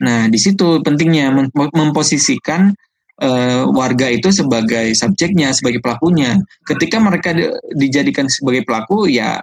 Nah, 0.00 0.30
di 0.32 0.38
situ 0.40 0.80
pentingnya 0.80 1.28
memposisikan 1.52 2.72
uh, 3.22 3.62
warga 3.74 4.06
itu 4.10 4.30
sebagai 4.30 4.94
subjeknya, 4.94 5.50
sebagai 5.50 5.82
pelakunya. 5.82 6.38
Ketika 6.64 7.02
mereka 7.02 7.34
dijadikan 7.74 8.30
sebagai 8.30 8.62
pelaku, 8.64 9.10
ya 9.10 9.42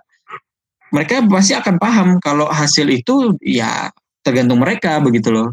mereka 0.95 1.23
pasti 1.27 1.53
akan 1.57 1.75
paham 1.75 2.07
kalau 2.23 2.47
hasil 2.47 2.87
itu 2.87 3.35
ya 3.43 3.91
tergantung 4.23 4.63
mereka 4.63 4.97
begitu 5.03 5.31
loh. 5.31 5.51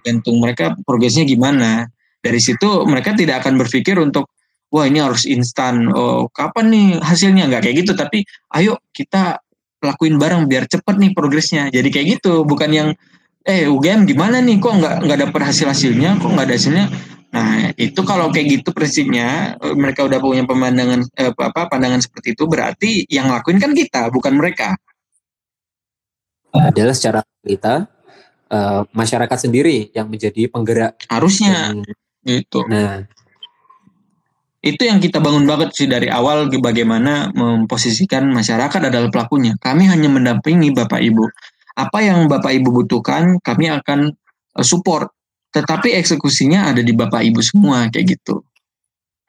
Tergantung 0.00 0.36
mereka 0.38 0.76
progresnya 0.84 1.24
gimana. 1.24 1.88
Dari 2.20 2.40
situ 2.42 2.84
mereka 2.84 3.16
tidak 3.16 3.44
akan 3.44 3.56
berpikir 3.56 3.96
untuk 3.96 4.28
wah 4.68 4.84
ini 4.84 5.00
harus 5.00 5.24
instan. 5.24 5.88
Oh 5.96 6.28
kapan 6.28 6.68
nih 6.68 6.86
hasilnya? 7.00 7.48
Nggak 7.48 7.62
kayak 7.64 7.76
gitu. 7.86 7.92
Tapi 7.96 8.26
ayo 8.52 8.76
kita 8.92 9.40
lakuin 9.80 10.20
bareng 10.20 10.44
biar 10.50 10.68
cepet 10.68 10.96
nih 10.98 11.10
progresnya. 11.16 11.72
Jadi 11.72 11.88
kayak 11.88 12.06
gitu. 12.20 12.44
Bukan 12.44 12.70
yang 12.74 12.88
eh 13.46 13.64
UGM 13.64 14.04
gimana 14.04 14.42
nih? 14.44 14.58
Kok 14.60 14.74
nggak 14.76 14.94
nggak 15.08 15.18
dapet 15.30 15.40
hasil 15.40 15.66
hasilnya 15.70 16.18
kok 16.20 16.28
nggak 16.34 16.46
ada 16.50 16.56
hasilnya 16.58 16.86
nah 17.30 17.74
itu 17.74 18.00
kalau 18.06 18.30
kayak 18.30 18.62
gitu 18.62 18.70
prinsipnya 18.70 19.58
eh, 19.58 19.74
mereka 19.76 20.06
udah 20.06 20.18
punya 20.22 20.46
pemandangan 20.46 21.04
eh, 21.18 21.32
apa 21.34 21.66
pandangan 21.68 22.00
seperti 22.00 22.38
itu 22.38 22.44
berarti 22.46 22.90
yang 23.10 23.28
lakuin 23.28 23.58
kan 23.58 23.74
kita 23.74 24.08
bukan 24.14 24.38
mereka 24.38 24.78
adalah 26.56 26.96
secara 26.96 27.20
kita 27.44 27.84
uh, 28.48 28.88
masyarakat 28.96 29.36
sendiri 29.36 29.92
yang 29.92 30.08
menjadi 30.08 30.48
penggerak 30.48 30.96
harusnya 31.12 31.76
gitu 32.24 32.64
nah 32.64 33.04
itu 34.66 34.82
yang 34.82 34.98
kita 34.98 35.22
bangun 35.22 35.46
banget 35.46 35.70
sih 35.78 35.86
dari 35.86 36.10
awal 36.10 36.50
bagaimana 36.50 37.30
memposisikan 37.30 38.26
masyarakat 38.34 38.90
adalah 38.90 39.06
pelakunya. 39.14 39.54
Kami 39.62 39.86
hanya 39.86 40.10
mendampingi 40.10 40.74
Bapak 40.74 40.98
Ibu. 40.98 41.22
Apa 41.78 42.02
yang 42.02 42.26
Bapak 42.26 42.50
Ibu 42.50 42.82
butuhkan, 42.82 43.38
kami 43.46 43.70
akan 43.70 44.10
eh, 44.58 44.66
support. 44.66 45.14
Tetapi 45.56 45.96
eksekusinya 45.96 46.68
ada 46.68 46.84
di 46.84 46.92
bapak 46.92 47.24
ibu 47.24 47.40
semua 47.40 47.88
kayak 47.88 48.20
gitu. 48.20 48.44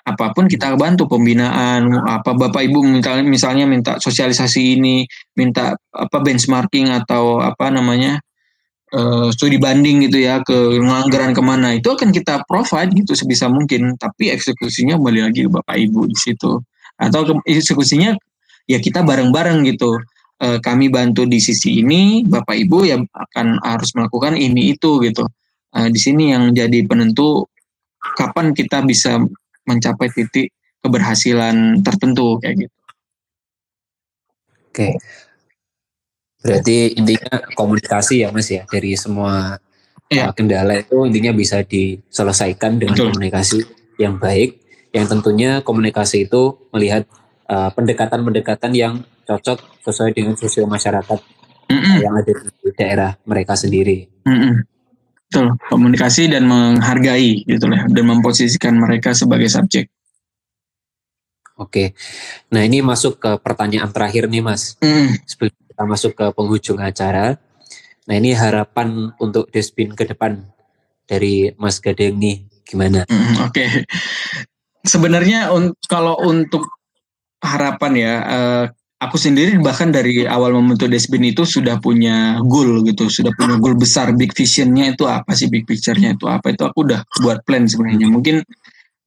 Apa 0.03 0.35
pun 0.35 0.51
kita 0.51 0.75
bantu 0.75 1.07
pembinaan 1.07 1.87
apa 2.03 2.35
bapak 2.35 2.67
ibu 2.67 2.83
misalnya 2.83 3.23
misalnya 3.23 3.63
minta 3.63 3.95
sosialisasi 3.95 4.75
ini 4.75 5.07
minta 5.39 5.79
apa 5.95 6.17
benchmarking 6.19 6.91
atau 6.91 7.39
apa 7.39 7.71
namanya 7.71 8.19
uh, 8.91 9.31
studi 9.31 9.55
banding 9.55 10.03
gitu 10.03 10.19
ya 10.19 10.43
ke 10.43 10.79
anggaran 10.83 11.31
ke 11.31 11.39
mana 11.39 11.79
itu 11.79 11.87
akan 11.87 12.11
kita 12.11 12.43
provide 12.43 12.91
gitu 12.91 13.15
sebisa 13.15 13.47
mungkin. 13.47 13.95
Tapi 13.95 14.35
eksekusinya 14.35 14.99
kembali 14.99 15.31
lagi 15.31 15.47
ke 15.47 15.51
bapak 15.51 15.79
ibu 15.79 16.11
di 16.11 16.17
situ. 16.19 16.59
Atau 16.99 17.23
ke, 17.23 17.33
eksekusinya 17.47 18.19
ya 18.67 18.83
kita 18.83 18.99
bareng-bareng 18.99 19.63
gitu. 19.63 19.95
Uh, 20.37 20.61
kami 20.61 20.85
bantu 20.93 21.25
di 21.25 21.41
sisi 21.41 21.81
ini 21.81 22.21
bapak 22.21 22.61
ibu 22.61 22.85
ya 22.85 23.01
akan 23.01 23.57
harus 23.65 23.89
melakukan 23.97 24.37
ini 24.37 24.77
itu 24.77 25.01
gitu 25.01 25.25
uh, 25.77 25.89
di 25.93 25.99
sini 26.01 26.33
yang 26.33 26.49
jadi 26.51 26.81
penentu 26.89 27.45
kapan 28.17 28.57
kita 28.57 28.81
bisa 28.81 29.21
mencapai 29.69 30.09
titik 30.09 30.49
keberhasilan 30.81 31.85
tertentu 31.85 32.41
kayak 32.41 32.65
gitu. 32.65 32.77
Oke. 34.71 34.89
Berarti 36.41 36.95
intinya 36.95 37.43
komunikasi 37.57 38.23
ya 38.23 38.29
Mas 38.31 38.47
ya 38.47 38.63
dari 38.69 38.95
semua 38.95 39.57
ya. 40.07 40.31
kendala 40.31 40.79
itu 40.79 41.03
intinya 41.03 41.33
bisa 41.35 41.61
diselesaikan 41.65 42.79
dengan 42.79 42.95
Betul. 42.95 43.11
komunikasi 43.11 43.59
yang 43.99 44.15
baik 44.21 44.63
yang 44.95 45.05
tentunya 45.09 45.59
komunikasi 45.65 46.29
itu 46.29 46.55
melihat 46.71 47.03
uh, 47.51 47.69
pendekatan-pendekatan 47.75 48.71
yang 48.71 49.03
cocok 49.27 49.59
sesuai 49.83 50.15
dengan 50.15 50.39
sosial 50.39 50.69
masyarakat 50.71 51.19
mm 51.67 51.75
-mm. 51.75 51.95
yang 51.99 52.13
ada 52.15 52.31
di 52.31 52.69
daerah 52.71 53.11
mereka 53.27 53.59
sendiri. 53.59 54.07
Mm 54.23 54.37
-mm. 54.39 54.53
Betul, 55.27 55.59
komunikasi 55.67 56.31
dan 56.31 56.47
menghargai 56.47 57.43
gitu 57.43 57.67
lah 57.67 57.83
dan 57.91 58.05
memposisikan 58.07 58.79
mereka 58.79 59.11
sebagai 59.11 59.51
subjek. 59.51 59.91
Oke. 61.57 61.97
Nah, 62.53 62.61
ini 62.63 62.85
masuk 62.85 63.17
ke 63.17 63.31
pertanyaan 63.41 63.89
terakhir 63.89 64.29
nih, 64.29 64.45
Mas. 64.45 64.77
Mm. 64.79 65.19
Sebelum 65.25 65.51
kita 65.67 65.83
masuk 65.83 66.11
ke 66.13 66.25
penghujung 66.31 66.79
acara. 66.79 67.41
Nah, 68.07 68.15
ini 68.15 68.31
harapan 68.31 69.11
untuk 69.19 69.49
Despin 69.51 69.91
ke 69.91 70.07
depan 70.07 70.47
dari 71.09 71.51
Mas 71.59 71.81
Gadeng 71.81 72.15
nih 72.15 72.45
gimana? 72.63 73.03
Mm, 73.09 73.33
Oke. 73.43 73.51
Okay. 73.51 73.69
Sebenarnya 74.87 75.51
un 75.51 75.75
kalau 75.91 76.15
untuk 76.23 76.71
harapan 77.43 77.93
ya, 77.99 78.13
uh, 78.23 78.65
aku 78.97 79.15
sendiri 79.17 79.61
bahkan 79.61 79.93
dari 79.93 80.25
awal 80.25 80.57
membentuk 80.57 80.89
Desbin 80.89 81.21
itu 81.25 81.45
sudah 81.45 81.77
punya 81.77 82.41
goal 82.45 82.81
gitu, 82.85 83.09
sudah 83.09 83.29
punya 83.37 83.61
goal 83.61 83.77
besar, 83.77 84.13
big 84.17 84.33
visionnya 84.33 84.93
itu 84.93 85.05
apa 85.05 85.37
sih, 85.37 85.49
big 85.49 85.69
picture-nya 85.69 86.17
itu 86.17 86.25
apa 86.25 86.53
itu 86.53 86.65
aku 86.65 86.85
udah 86.85 87.01
buat 87.21 87.45
plan 87.45 87.69
sebenarnya. 87.69 88.09
Mungkin 88.09 88.41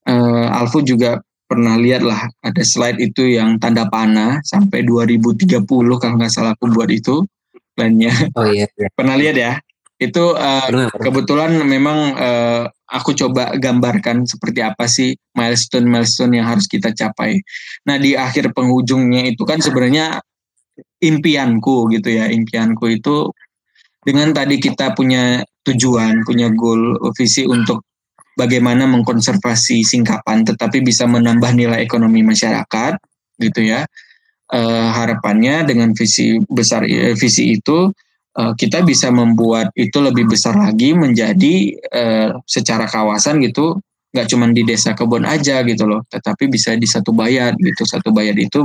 uh, 0.07 0.59
Alfu 0.59 0.87
juga 0.87 1.19
pernah 1.51 1.75
lihat 1.75 2.07
lah 2.07 2.31
ada 2.47 2.63
slide 2.63 3.03
itu 3.03 3.35
yang 3.35 3.59
tanda 3.59 3.91
panah 3.91 4.39
sampai 4.47 4.87
2030 4.87 5.67
kalau 5.99 6.15
nggak 6.15 6.31
salah 6.31 6.55
aku 6.55 6.71
buat 6.71 6.87
itu 6.87 7.27
plannya. 7.75 8.15
Oh 8.39 8.47
iya. 8.47 8.71
iya. 8.79 8.89
pernah 8.95 9.19
lihat 9.19 9.37
ya? 9.37 9.53
Itu 10.01 10.33
uh, 10.33 10.89
kebetulan 10.97 11.59
memang 11.67 11.99
uh, 12.17 12.65
aku 12.91 13.15
coba 13.15 13.55
gambarkan 13.55 14.27
seperti 14.27 14.61
apa 14.61 14.91
sih 14.91 15.15
milestone-milestone 15.39 16.43
yang 16.43 16.47
harus 16.51 16.67
kita 16.67 16.91
capai. 16.91 17.39
Nah 17.87 17.97
di 17.97 18.19
akhir 18.19 18.51
penghujungnya 18.51 19.31
itu 19.31 19.47
kan 19.47 19.63
sebenarnya 19.63 20.19
impianku 20.99 21.89
gitu 21.95 22.11
ya, 22.11 22.27
impianku 22.29 22.91
itu 22.91 23.31
dengan 24.03 24.35
tadi 24.35 24.59
kita 24.59 24.97
punya 24.97 25.45
tujuan, 25.63 26.25
punya 26.25 26.49
goal, 26.51 26.99
visi 27.15 27.45
untuk 27.45 27.85
bagaimana 28.35 28.89
mengkonservasi 28.89 29.85
singkapan, 29.85 30.43
tetapi 30.43 30.81
bisa 30.81 31.05
menambah 31.05 31.53
nilai 31.53 31.85
ekonomi 31.85 32.25
masyarakat 32.25 32.97
gitu 33.39 33.61
ya. 33.65 33.87
Uh, 34.51 34.91
harapannya 34.91 35.63
dengan 35.63 35.95
visi 35.95 36.43
besar 36.51 36.83
visi 37.15 37.55
itu 37.55 37.95
uh, 38.39 38.53
kita 38.55 38.85
bisa 38.87 39.11
membuat 39.11 39.73
itu 39.75 39.99
lebih 39.99 40.29
besar 40.31 40.55
lagi 40.55 40.95
menjadi 40.95 41.75
uh, 41.91 42.29
secara 42.47 42.87
kawasan 42.87 43.43
gitu 43.43 43.79
nggak 44.11 44.27
cuma 44.27 44.51
di 44.51 44.67
desa 44.67 44.91
kebun 44.91 45.23
aja 45.23 45.63
gitu 45.63 45.87
loh 45.87 46.03
tetapi 46.11 46.51
bisa 46.51 46.75
di 46.75 46.87
satu 46.87 47.15
bayat 47.15 47.55
gitu. 47.63 47.87
Satu 47.87 48.11
bayat 48.11 48.35
itu 48.39 48.63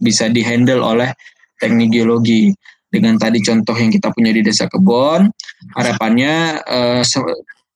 bisa 0.00 0.28
dihandle 0.28 0.80
oleh 0.80 1.12
teknik 1.60 1.92
geologi. 1.92 2.52
Dengan 2.86 3.18
tadi 3.18 3.42
contoh 3.42 3.74
yang 3.76 3.92
kita 3.92 4.08
punya 4.14 4.30
di 4.32 4.40
desa 4.40 4.70
kebun 4.70 5.28
harapannya 5.76 6.64
uh, 6.64 7.02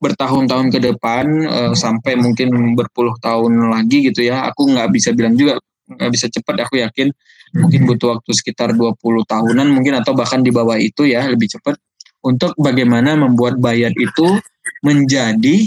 bertahun-tahun 0.00 0.72
ke 0.72 0.78
depan 0.80 1.26
uh, 1.44 1.74
sampai 1.76 2.16
mungkin 2.16 2.72
berpuluh 2.72 3.12
tahun 3.20 3.68
lagi 3.68 4.08
gitu 4.08 4.24
ya. 4.24 4.48
Aku 4.48 4.70
nggak 4.70 4.88
bisa 4.88 5.12
bilang 5.12 5.36
juga 5.36 5.60
nggak 5.90 6.10
bisa 6.14 6.30
cepat 6.30 6.64
aku 6.64 6.80
yakin 6.80 7.10
mungkin 7.56 7.86
butuh 7.86 8.18
waktu 8.18 8.30
sekitar 8.30 8.74
20 8.74 8.98
tahunan 9.26 9.66
mungkin 9.70 9.98
atau 9.98 10.14
bahkan 10.14 10.40
di 10.42 10.54
bawah 10.54 10.78
itu 10.78 11.06
ya 11.06 11.26
lebih 11.26 11.50
cepat 11.50 11.78
untuk 12.22 12.54
bagaimana 12.60 13.16
membuat 13.16 13.58
bayat 13.58 13.96
itu 13.96 14.38
menjadi 14.84 15.66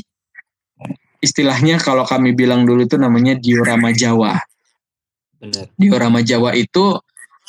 istilahnya 1.20 1.80
kalau 1.80 2.04
kami 2.04 2.36
bilang 2.36 2.68
dulu 2.68 2.84
itu 2.84 3.00
namanya 3.00 3.40
diorama 3.40 3.90
Jawa. 3.96 4.38
Benar. 5.40 5.66
Diorama 5.76 6.20
Jawa 6.20 6.56
itu 6.56 7.00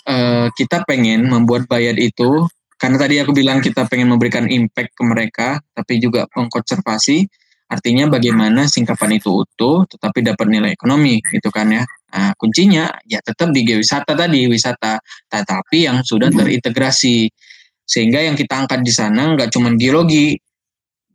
uh, 0.07 0.47
kita 0.55 0.87
pengen 0.87 1.27
membuat 1.27 1.67
bayat 1.67 1.99
itu 1.99 2.47
karena 2.79 2.97
tadi 2.99 3.15
aku 3.23 3.33
bilang 3.35 3.63
kita 3.63 3.87
pengen 3.87 4.11
memberikan 4.11 4.51
impact 4.51 4.95
ke 4.95 5.03
mereka 5.07 5.49
tapi 5.75 6.03
juga 6.03 6.27
mengkonservasi 6.35 7.27
Artinya 7.65 8.13
bagaimana 8.13 8.69
singkapan 8.69 9.17
itu 9.17 9.43
utuh 9.43 9.89
tetapi 9.89 10.21
dapat 10.21 10.47
nilai 10.47 10.71
ekonomi 10.77 11.19
gitu 11.25 11.49
kan 11.49 11.73
ya. 11.73 11.83
Nah, 12.15 12.31
kuncinya 12.39 12.95
ya 13.11 13.19
tetap 13.19 13.51
di 13.51 13.67
geowisata 13.67 14.15
tadi, 14.15 14.47
wisata 14.47 15.03
tetapi 15.27 15.91
yang 15.91 15.99
sudah 16.07 16.31
hmm. 16.31 16.39
terintegrasi. 16.39 17.27
Sehingga 17.85 18.23
yang 18.23 18.39
kita 18.39 18.65
angkat 18.65 18.87
di 18.87 18.95
sana 18.95 19.35
nggak 19.35 19.51
cuma 19.51 19.75
geologi, 19.75 20.39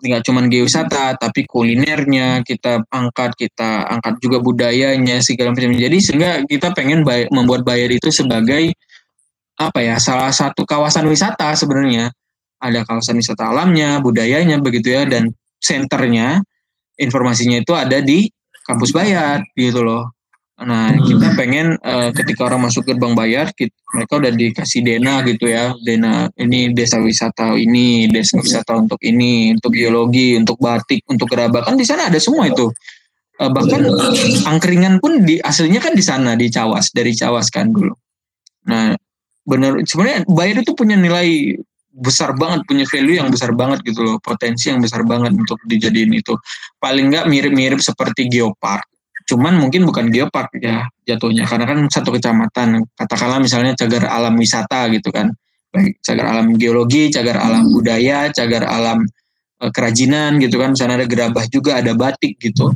nggak 0.04 0.24
cuma 0.28 0.44
geowisata, 0.52 1.16
tapi 1.16 1.48
kulinernya 1.48 2.44
kita 2.44 2.84
angkat, 2.92 3.36
kita 3.40 3.88
angkat 3.88 4.20
juga 4.20 4.44
budayanya 4.44 5.24
segala 5.24 5.56
macam. 5.56 5.72
Jadi 5.72 5.98
sehingga 6.04 6.44
kita 6.44 6.76
pengen 6.76 7.08
bay 7.08 7.32
membuat 7.32 7.64
Bayar 7.64 7.90
itu 7.96 8.12
sebagai 8.12 8.76
apa 9.60 9.80
ya 9.80 9.96
salah 10.04 10.36
satu 10.36 10.68
kawasan 10.68 11.08
wisata 11.08 11.56
sebenarnya. 11.56 12.12
Ada 12.60 12.84
kawasan 12.84 13.16
wisata 13.16 13.56
alamnya, 13.56 14.04
budayanya 14.04 14.60
begitu 14.60 14.92
ya, 14.92 15.08
dan 15.08 15.32
senternya 15.64 16.44
informasinya 17.00 17.64
itu 17.64 17.72
ada 17.72 18.04
di 18.04 18.28
kampus 18.68 18.92
Bayar 18.92 19.48
gitu 19.56 19.80
loh. 19.80 20.19
Nah, 20.60 20.92
kita 20.92 21.40
pengen 21.40 21.80
uh, 21.80 22.12
ketika 22.12 22.52
orang 22.52 22.68
masuk 22.68 22.84
gerbang 22.84 23.16
bayar, 23.16 23.48
kita, 23.56 23.72
mereka 23.96 24.20
udah 24.20 24.32
dikasih 24.36 24.84
dena 24.84 25.24
gitu 25.24 25.48
ya, 25.48 25.72
dena 25.80 26.28
ini 26.36 26.76
desa 26.76 27.00
wisata 27.00 27.56
ini, 27.56 28.12
desa 28.12 28.36
wisata 28.36 28.76
untuk 28.76 29.00
ini, 29.00 29.56
untuk 29.56 29.72
geologi, 29.72 30.36
untuk 30.36 30.60
batik, 30.60 31.08
untuk 31.08 31.32
gerabah. 31.32 31.64
Kan 31.64 31.80
di 31.80 31.88
sana 31.88 32.12
ada 32.12 32.20
semua 32.20 32.52
itu. 32.52 32.68
Uh, 33.40 33.48
bahkan 33.56 33.88
angkringan 34.52 35.00
pun 35.00 35.24
di 35.24 35.40
aslinya 35.40 35.80
kan 35.80 35.96
di 35.96 36.04
sana 36.04 36.36
di 36.36 36.52
Cawas, 36.52 36.92
dari 36.92 37.16
Cawas 37.16 37.48
kan 37.48 37.72
dulu. 37.72 37.96
Nah, 38.68 39.00
benar 39.48 39.80
sebenarnya 39.88 40.28
bayar 40.28 40.60
itu 40.60 40.76
punya 40.76 41.00
nilai 41.00 41.56
besar 41.90 42.36
banget 42.36 42.68
punya 42.68 42.84
value 42.84 43.16
yang 43.16 43.32
besar 43.32 43.56
banget 43.56 43.80
gitu 43.88 44.04
loh. 44.04 44.20
Potensi 44.20 44.68
yang 44.68 44.84
besar 44.84 45.08
banget 45.08 45.40
untuk 45.40 45.56
dijadiin 45.64 46.12
itu. 46.20 46.36
Paling 46.84 47.16
nggak 47.16 47.32
mirip-mirip 47.32 47.80
seperti 47.80 48.28
geopark 48.28 48.84
cuman 49.30 49.62
mungkin 49.62 49.86
bukan 49.86 50.10
geopark 50.10 50.58
ya 50.58 50.90
jatuhnya. 51.06 51.46
Karena 51.46 51.70
kan 51.70 51.80
satu 51.86 52.10
kecamatan 52.10 52.82
katakanlah 52.98 53.38
misalnya 53.38 53.78
cagar 53.78 54.10
alam 54.10 54.34
wisata 54.34 54.90
gitu 54.90 55.14
kan. 55.14 55.30
Baik 55.70 56.02
cagar 56.02 56.26
alam 56.34 56.58
geologi 56.58 57.14
cagar 57.14 57.38
alam 57.38 57.70
budaya 57.70 58.34
cagar 58.34 58.66
alam 58.66 59.06
e, 59.62 59.66
kerajinan 59.70 60.42
gitu 60.42 60.58
kan. 60.58 60.74
Sana 60.74 60.98
ada 60.98 61.06
gerabah 61.06 61.46
juga 61.46 61.78
ada 61.78 61.94
batik 61.94 62.42
gitu. 62.42 62.74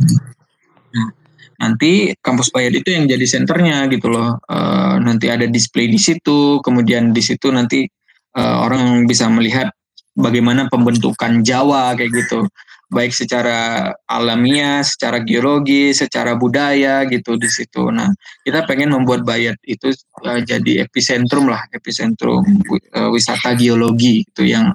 Nah, 0.94 1.10
nanti 1.58 2.14
kampus 2.22 2.54
Bayat 2.54 2.78
itu 2.78 2.94
yang 2.94 3.10
jadi 3.10 3.26
senternya 3.26 3.90
gitu 3.90 4.14
loh. 4.14 4.38
E, 4.46 4.58
nanti 5.02 5.34
ada 5.34 5.50
display 5.50 5.90
di 5.90 5.98
situ 5.98 6.62
kemudian 6.62 7.10
di 7.10 7.26
situ 7.26 7.50
nanti 7.50 7.90
uh, 8.38 8.58
orang 8.66 9.06
bisa 9.06 9.30
melihat 9.30 9.70
bagaimana 10.14 10.70
pembentukan 10.70 11.42
Jawa 11.42 11.94
kayak 11.98 12.12
gitu 12.14 12.46
baik 12.94 13.12
secara 13.12 13.90
alamiah, 14.06 14.86
secara 14.86 15.20
geologi, 15.26 15.92
secara 15.92 16.38
budaya 16.38 17.04
gitu 17.10 17.36
di 17.36 17.50
situ. 17.50 17.90
Nah, 17.90 18.14
kita 18.46 18.64
pengen 18.70 18.94
membuat 18.94 19.26
Bayat 19.26 19.58
itu 19.66 19.90
uh, 20.24 20.40
jadi 20.46 20.86
epicentrum 20.86 21.50
lah, 21.50 21.66
epicentrum 21.74 22.46
uh, 22.94 23.10
wisata 23.10 23.58
geologi 23.58 24.22
itu 24.22 24.46
yang 24.46 24.70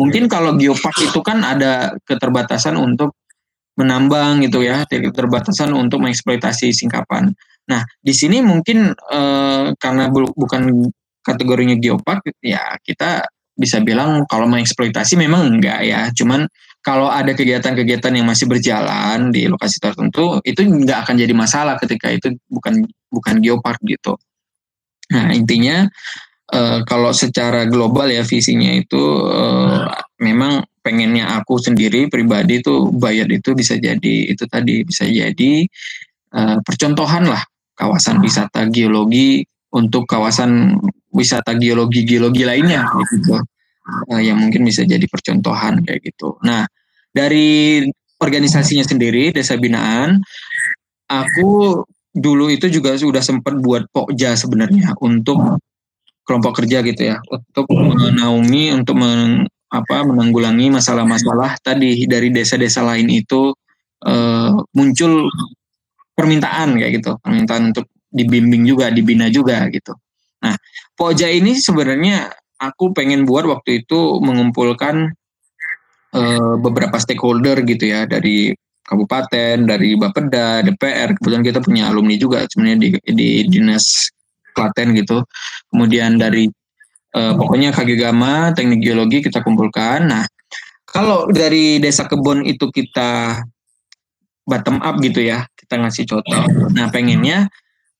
mungkin 0.00 0.26
kalau 0.26 0.56
geopark 0.56 0.96
itu 1.04 1.20
kan 1.20 1.44
ada 1.44 1.92
keterbatasan 2.08 2.80
untuk 2.80 3.12
menambang 3.76 4.42
gitu 4.42 4.64
ya, 4.64 4.82
keterbatasan 4.88 5.70
untuk 5.76 6.02
mengeksploitasi 6.02 6.74
singkapan. 6.74 7.30
Nah, 7.68 7.84
di 8.00 8.16
sini 8.16 8.40
mungkin 8.40 8.96
uh, 8.96 9.76
karena 9.76 10.08
bu 10.08 10.32
bukan 10.32 10.88
kategorinya 11.28 11.76
geopark 11.76 12.24
ya 12.40 12.80
kita 12.80 13.28
bisa 13.58 13.82
bilang 13.84 14.24
kalau 14.30 14.46
mengeksploitasi 14.48 15.18
memang 15.18 15.58
enggak 15.58 15.82
ya 15.84 16.08
cuman 16.14 16.46
kalau 16.82 17.10
ada 17.10 17.34
kegiatan-kegiatan 17.34 18.12
yang 18.14 18.26
masih 18.26 18.46
berjalan 18.46 19.34
di 19.34 19.50
lokasi 19.50 19.82
tertentu 19.82 20.38
itu 20.46 20.62
nggak 20.62 21.04
akan 21.04 21.14
jadi 21.18 21.34
masalah 21.34 21.74
ketika 21.76 22.08
itu 22.08 22.38
bukan 22.48 22.86
bukan 23.10 23.34
geopark 23.42 23.82
gitu. 23.84 24.16
Nah 25.12 25.34
intinya 25.34 25.88
uh, 26.54 26.80
kalau 26.86 27.10
secara 27.12 27.66
global 27.68 28.08
ya 28.08 28.22
visinya 28.24 28.72
itu 28.72 29.00
uh, 29.26 29.88
memang 30.22 30.64
pengennya 30.80 31.36
aku 31.36 31.60
sendiri 31.60 32.08
pribadi 32.08 32.64
itu 32.64 32.88
Bayat 32.96 33.28
itu 33.28 33.52
bisa 33.52 33.76
jadi 33.76 34.32
itu 34.32 34.44
tadi 34.48 34.86
bisa 34.86 35.04
jadi 35.04 35.66
uh, 36.32 36.56
percontohan 36.64 37.28
lah 37.28 37.42
kawasan 37.76 38.24
wisata 38.24 38.64
geologi 38.72 39.44
untuk 39.74 40.08
kawasan 40.08 40.80
wisata 41.12 41.52
geologi 41.60 42.08
geologi 42.08 42.48
lainnya 42.48 42.88
gitu 42.96 43.36
uh, 43.88 44.20
yang 44.20 44.38
mungkin 44.38 44.62
bisa 44.64 44.84
jadi 44.84 45.04
percontohan 45.08 45.82
kayak 45.82 46.04
gitu. 46.04 46.36
Nah 46.44 46.68
dari 47.12 47.82
organisasinya 48.18 48.84
sendiri 48.84 49.30
Desa 49.32 49.56
Binaan, 49.56 50.20
aku 51.08 51.82
dulu 52.12 52.50
itu 52.50 52.66
juga 52.68 52.98
sudah 52.98 53.22
sempat 53.22 53.56
buat 53.62 53.86
pokja 53.94 54.34
sebenarnya 54.34 54.98
untuk 55.00 55.38
kelompok 56.26 56.62
kerja 56.64 56.84
gitu 56.84 57.02
ya. 57.14 57.16
Untuk 57.30 57.70
menaungi 57.72 58.74
untuk 58.76 59.00
men, 59.00 59.46
apa 59.72 60.04
menanggulangi 60.04 60.72
masalah-masalah 60.72 61.60
tadi 61.64 62.04
dari 62.04 62.28
desa-desa 62.32 62.84
lain 62.84 63.08
itu 63.08 63.54
uh, 64.04 64.52
muncul 64.76 65.24
permintaan 66.12 66.76
kayak 66.76 67.00
gitu. 67.00 67.16
Permintaan 67.22 67.72
untuk 67.72 67.86
dibimbing 68.12 68.64
juga 68.68 68.92
dibina 68.92 69.32
juga 69.32 69.64
gitu. 69.72 69.96
Nah 70.44 70.56
Poja 70.98 71.30
ini 71.30 71.54
sebenarnya 71.54 72.34
aku 72.58 72.90
pengen 72.92 73.24
buat 73.24 73.46
waktu 73.46 73.86
itu 73.86 74.18
mengumpulkan 74.22 75.14
uh, 76.14 76.54
beberapa 76.58 76.98
stakeholder 76.98 77.62
gitu 77.64 77.90
ya 77.94 78.04
dari 78.04 78.54
kabupaten 78.88 79.68
dari 79.68 79.94
Bapeda 79.94 80.64
DPR 80.64 81.12
kebetulan 81.16 81.44
kita 81.44 81.58
punya 81.60 81.92
alumni 81.92 82.16
juga 82.16 82.48
sebenarnya 82.48 82.78
di, 82.80 82.88
di 83.12 83.30
dinas 83.46 84.08
Klaten 84.56 84.96
gitu. 84.96 85.22
Kemudian 85.70 86.18
dari 86.18 86.50
uh, 87.14 87.32
pokoknya 87.38 87.70
KG 87.70 87.94
Gama 87.94 88.50
teknik 88.56 88.82
geologi 88.82 89.22
kita 89.22 89.44
kumpulkan. 89.44 90.08
Nah 90.08 90.24
kalau 90.88 91.28
dari 91.30 91.78
desa 91.78 92.08
kebon 92.08 92.42
itu 92.48 92.72
kita 92.72 93.44
bottom 94.48 94.80
up 94.80 94.96
gitu 95.04 95.20
ya 95.20 95.44
kita 95.54 95.78
ngasih 95.78 96.08
contoh. 96.08 96.42
Nah 96.72 96.88
pengennya 96.88 97.46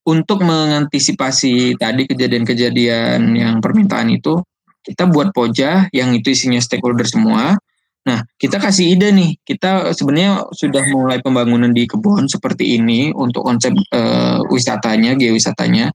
untuk 0.09 0.41
mengantisipasi 0.41 1.77
tadi 1.77 2.09
kejadian-kejadian 2.09 3.37
yang 3.37 3.61
permintaan 3.61 4.09
itu, 4.09 4.41
kita 4.81 5.05
buat 5.05 5.37
poja 5.37 5.85
yang 5.93 6.17
itu 6.17 6.33
isinya 6.33 6.57
stakeholder 6.57 7.05
semua. 7.05 7.61
Nah, 8.09 8.25
kita 8.41 8.57
kasih 8.57 8.97
ide 8.97 9.13
nih. 9.13 9.37
Kita 9.45 9.93
sebenarnya 9.93 10.49
sudah 10.57 10.81
mulai 10.89 11.21
pembangunan 11.21 11.69
di 11.69 11.85
kebun 11.85 12.25
seperti 12.25 12.81
ini 12.81 13.13
untuk 13.13 13.45
konsep 13.45 13.77
uh, 13.93 14.41
wisatanya, 14.49 15.13
geowisatanya. 15.13 15.93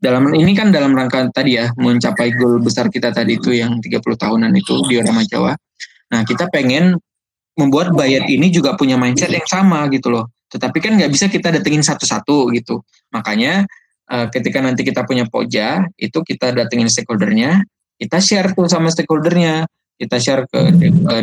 Dalam 0.00 0.32
ini 0.32 0.56
kan 0.56 0.72
dalam 0.72 0.96
rangka 0.96 1.28
tadi 1.28 1.60
ya 1.60 1.68
mencapai 1.76 2.32
goal 2.32 2.64
besar 2.64 2.88
kita 2.88 3.12
tadi 3.12 3.36
itu 3.36 3.52
yang 3.52 3.84
30 3.84 4.00
tahunan 4.00 4.48
itu 4.56 4.72
di 4.88 4.96
Rama 4.96 5.20
Jawa. 5.28 5.52
Nah, 6.16 6.24
kita 6.24 6.48
pengen 6.48 6.96
membuat 7.60 7.92
Bayat 7.92 8.24
ini 8.24 8.48
juga 8.48 8.72
punya 8.80 8.96
mindset 8.96 9.28
yang 9.28 9.44
sama 9.44 9.84
gitu 9.92 10.08
loh. 10.08 10.32
Tetapi 10.50 10.78
kan 10.82 10.98
nggak 10.98 11.10
bisa 11.14 11.30
kita 11.30 11.54
datengin 11.54 11.86
satu-satu 11.86 12.50
gitu. 12.58 12.82
Makanya 13.14 13.64
uh, 14.10 14.26
ketika 14.28 14.58
nanti 14.58 14.82
kita 14.82 15.06
punya 15.06 15.24
poja, 15.30 15.86
itu 15.94 16.18
kita 16.26 16.50
datengin 16.50 16.90
stakeholdernya, 16.90 17.62
kita 17.96 18.18
share 18.18 18.50
tuh 18.52 18.66
sama 18.66 18.90
stakeholdernya, 18.90 19.70
kita 20.00 20.16
share 20.16 20.48
ke 20.48 20.60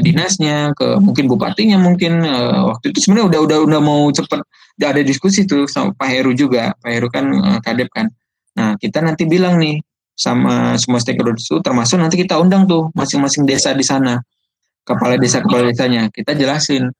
dinasnya, 0.05 0.71
ke 0.77 1.01
mungkin 1.01 1.25
bupatinya 1.25 1.81
mungkin 1.81 2.21
uh, 2.21 2.71
waktu 2.71 2.93
itu 2.93 3.09
sebenarnya 3.09 3.27
udah 3.35 3.39
udah 3.49 3.57
udah 3.65 3.81
mau 3.81 4.07
cepet 4.13 4.39
udah 4.77 4.87
ada 4.93 5.01
diskusi 5.01 5.49
tuh 5.49 5.65
sama 5.65 5.91
Pak 5.97 6.07
Heru 6.07 6.31
juga, 6.37 6.77
Pak 6.77 6.91
Heru 6.93 7.09
kan 7.09 7.25
uh, 7.33 7.59
kadep 7.65 7.89
kan. 7.89 8.07
Nah 8.53 8.77
kita 8.77 9.01
nanti 9.01 9.25
bilang 9.25 9.57
nih 9.57 9.81
sama 10.13 10.77
semua 10.77 11.01
stakeholder 11.01 11.37
itu, 11.37 11.57
termasuk 11.61 11.97
nanti 11.97 12.21
kita 12.21 12.37
undang 12.37 12.69
tuh 12.69 12.93
masing-masing 12.93 13.49
desa 13.49 13.73
di 13.73 13.85
sana, 13.85 14.21
kepala 14.85 15.17
desa 15.17 15.41
kepala 15.41 15.69
desanya, 15.69 16.09
kita 16.13 16.37
jelasin 16.37 16.93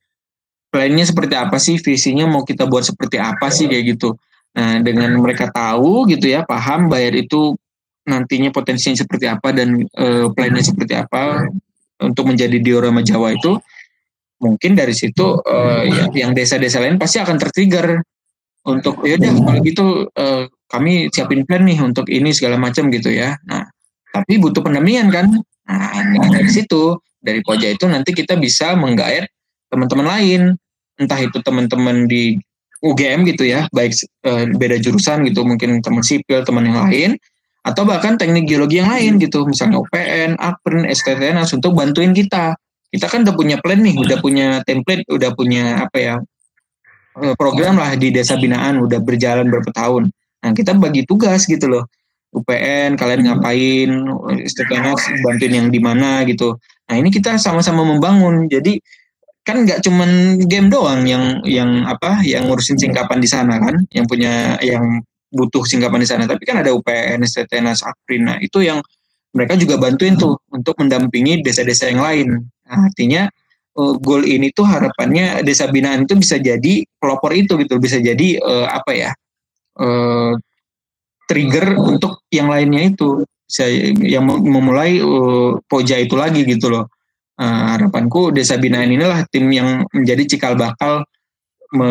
plannya 0.77 1.09
seperti 1.09 1.33
apa 1.33 1.57
sih, 1.57 1.81
visinya 1.81 2.29
mau 2.29 2.45
kita 2.45 2.69
buat 2.69 2.85
seperti 2.85 3.17
apa 3.17 3.49
sih 3.49 3.65
kayak 3.65 3.97
gitu. 3.97 4.13
Nah, 4.53 4.77
dengan 4.85 5.09
mereka 5.17 5.49
tahu 5.49 6.05
gitu 6.05 6.29
ya, 6.29 6.45
paham 6.45 6.85
bayar 6.85 7.17
itu 7.17 7.57
nantinya 8.05 8.53
potensinya 8.53 8.93
seperti 8.93 9.25
apa 9.25 9.57
dan 9.57 9.89
uh, 9.97 10.29
plannya 10.37 10.61
seperti 10.61 10.93
apa 10.93 11.49
untuk 11.97 12.29
menjadi 12.29 12.61
diorama 12.61 13.01
Jawa 13.01 13.33
itu, 13.33 13.57
mungkin 14.37 14.77
dari 14.77 14.93
situ 14.93 15.41
ya, 15.89 16.13
yang 16.13 16.37
desa-desa 16.37 16.77
lain 16.77 17.01
pasti 17.01 17.17
akan 17.17 17.41
tertrigger 17.41 18.05
untuk 18.69 19.01
ya 19.01 19.17
udah 19.17 19.33
kalau 19.33 19.59
gitu 19.65 19.85
uh, 20.13 20.45
kami 20.69 21.09
siapin 21.09 21.41
plan 21.41 21.65
nih 21.65 21.81
untuk 21.81 22.05
ini 22.05 22.29
segala 22.37 22.61
macam 22.61 22.93
gitu 22.93 23.09
ya. 23.09 23.33
Nah, 23.49 23.65
tapi 24.13 24.37
butuh 24.37 24.61
pendampingan 24.61 25.09
kan. 25.09 25.25
Nah, 25.65 26.29
dari 26.37 26.53
situ 26.53 27.01
dari 27.17 27.41
Poja 27.41 27.65
itu 27.65 27.89
nanti 27.89 28.13
kita 28.13 28.37
bisa 28.37 28.77
menggait 28.77 29.25
teman-teman 29.67 30.05
lain, 30.05 30.41
entah 30.97 31.19
itu 31.21 31.37
teman-teman 31.41 32.09
di 32.09 32.37
UGM 32.81 33.25
gitu 33.25 33.49
ya, 33.49 33.65
baik 33.73 33.93
e, 34.21 34.31
beda 34.53 34.77
jurusan 34.77 35.25
gitu, 35.25 35.41
mungkin 35.41 35.81
teman 35.81 36.05
sipil, 36.05 36.45
teman 36.45 36.69
yang 36.69 36.77
lain, 36.85 37.11
atau 37.65 37.83
bahkan 37.83 38.15
teknik 38.15 38.45
geologi 38.45 38.77
yang 38.77 38.93
lain 38.93 39.17
gitu, 39.17 39.43
misalnya 39.49 39.81
UPN, 39.81 40.37
APRN, 40.37 40.85
STTNAS 40.85 41.57
untuk 41.57 41.73
bantuin 41.73 42.13
kita. 42.13 42.53
Kita 42.87 43.05
kan 43.09 43.27
udah 43.27 43.35
punya 43.35 43.57
plan 43.59 43.81
nih, 43.81 43.97
udah 43.97 44.17
punya 44.21 44.47
template, 44.63 45.03
udah 45.09 45.35
punya 45.35 45.83
apa 45.83 45.97
ya 45.97 46.15
eh, 47.19 47.35
program 47.35 47.75
lah 47.75 47.97
di 47.97 48.13
desa 48.13 48.39
binaan, 48.39 48.79
udah 48.79 49.01
berjalan 49.03 49.49
berapa 49.51 49.73
tahun. 49.73 50.07
Nah 50.45 50.51
kita 50.53 50.77
bagi 50.77 51.03
tugas 51.03 51.43
gitu 51.49 51.67
loh. 51.67 51.83
UPN 52.31 52.95
kalian 52.95 53.25
ngapain, 53.25 53.89
STTNAS 54.47 55.25
bantuin 55.25 55.53
yang 55.57 55.67
di 55.73 55.79
mana 55.81 56.23
gitu. 56.23 56.55
Nah 56.87 56.95
ini 56.95 57.11
kita 57.11 57.35
sama-sama 57.35 57.83
membangun. 57.83 58.47
Jadi 58.47 58.79
kan 59.47 59.63
nggak 59.63 59.79
cuman 59.79 60.43
game 60.43 60.67
doang 60.67 61.07
yang 61.07 61.39
yang 61.47 61.87
apa 61.87 62.19
yang 62.27 62.51
ngurusin 62.51 62.75
singkapan 62.75 63.23
di 63.23 63.31
sana 63.31 63.55
kan 63.63 63.79
yang 63.95 64.03
punya 64.03 64.59
yang 64.59 64.99
butuh 65.31 65.63
singkapan 65.63 66.03
di 66.03 66.07
sana. 66.07 66.23
Tapi 66.27 66.43
kan 66.43 66.59
ada 66.59 66.75
UPN, 66.75 67.23
STTNAS, 67.23 67.87
Akprin 67.87 68.27
nah 68.27 68.35
itu 68.43 68.59
yang 68.59 68.83
mereka 69.31 69.55
juga 69.55 69.79
bantuin 69.79 70.19
tuh 70.19 70.35
untuk 70.51 70.75
mendampingi 70.83 71.39
desa-desa 71.39 71.87
yang 71.87 72.03
lain. 72.03 72.27
Nah, 72.67 72.91
artinya 72.91 73.31
uh, 73.79 73.95
goal 74.03 74.27
ini 74.27 74.51
tuh 74.51 74.67
harapannya 74.67 75.47
desa 75.47 75.71
binaan 75.71 76.03
itu 76.03 76.19
bisa 76.19 76.35
jadi 76.43 76.83
pelopor 76.99 77.31
itu 77.31 77.55
gitu 77.55 77.79
bisa 77.79 78.03
jadi 78.03 78.43
uh, 78.43 78.67
apa 78.67 78.91
ya 78.91 79.11
uh, 79.79 80.35
trigger 81.31 81.79
untuk 81.79 82.27
yang 82.35 82.51
lainnya 82.51 82.91
itu. 82.91 83.23
Saya 83.47 83.95
yang 84.03 84.27
memulai 84.27 84.99
uh, 84.99 85.55
poja 85.71 85.95
itu 85.95 86.19
lagi 86.19 86.43
gitu 86.43 86.67
loh 86.67 86.91
uh, 87.39 87.63
harapanku 87.77 88.33
desa 88.33 88.57
binaan 88.57 88.91
inilah 88.91 89.25
tim 89.29 89.49
yang 89.53 89.85
menjadi 89.93 90.37
cikal 90.37 90.53
bakal 90.57 91.05
me, 91.73 91.89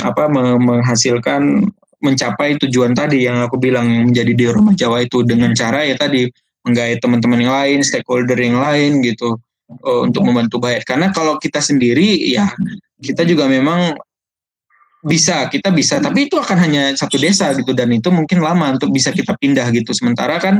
apa, 0.00 0.28
me, 0.30 0.56
menghasilkan 0.58 1.70
mencapai 2.00 2.60
tujuan 2.60 2.92
tadi 2.92 3.24
yang 3.24 3.40
aku 3.42 3.56
bilang 3.56 4.12
menjadi 4.12 4.32
di 4.36 4.46
rumah 4.46 4.76
Jawa 4.76 5.02
itu 5.02 5.24
dengan 5.24 5.56
cara 5.56 5.82
ya 5.82 5.96
tadi 5.96 6.28
menggait 6.66 6.98
teman-teman 6.98 7.38
yang 7.40 7.54
lain, 7.54 7.78
stakeholder 7.86 8.36
yang 8.36 8.58
lain 8.58 9.00
gitu 9.00 9.38
uh, 9.86 10.00
untuk 10.02 10.26
membantu 10.26 10.58
bayar. 10.58 10.82
Karena 10.82 11.14
kalau 11.14 11.38
kita 11.38 11.62
sendiri 11.62 12.26
ya 12.26 12.50
kita 13.00 13.22
juga 13.22 13.46
memang 13.46 13.96
bisa 15.06 15.46
kita 15.46 15.70
bisa 15.70 16.02
tapi 16.02 16.26
itu 16.26 16.34
akan 16.34 16.58
hanya 16.58 16.82
satu 16.98 17.14
desa 17.14 17.54
gitu 17.54 17.70
dan 17.70 17.94
itu 17.94 18.10
mungkin 18.10 18.42
lama 18.42 18.74
untuk 18.74 18.90
bisa 18.90 19.14
kita 19.14 19.38
pindah 19.38 19.70
gitu 19.70 19.94
sementara 19.94 20.42
kan 20.42 20.58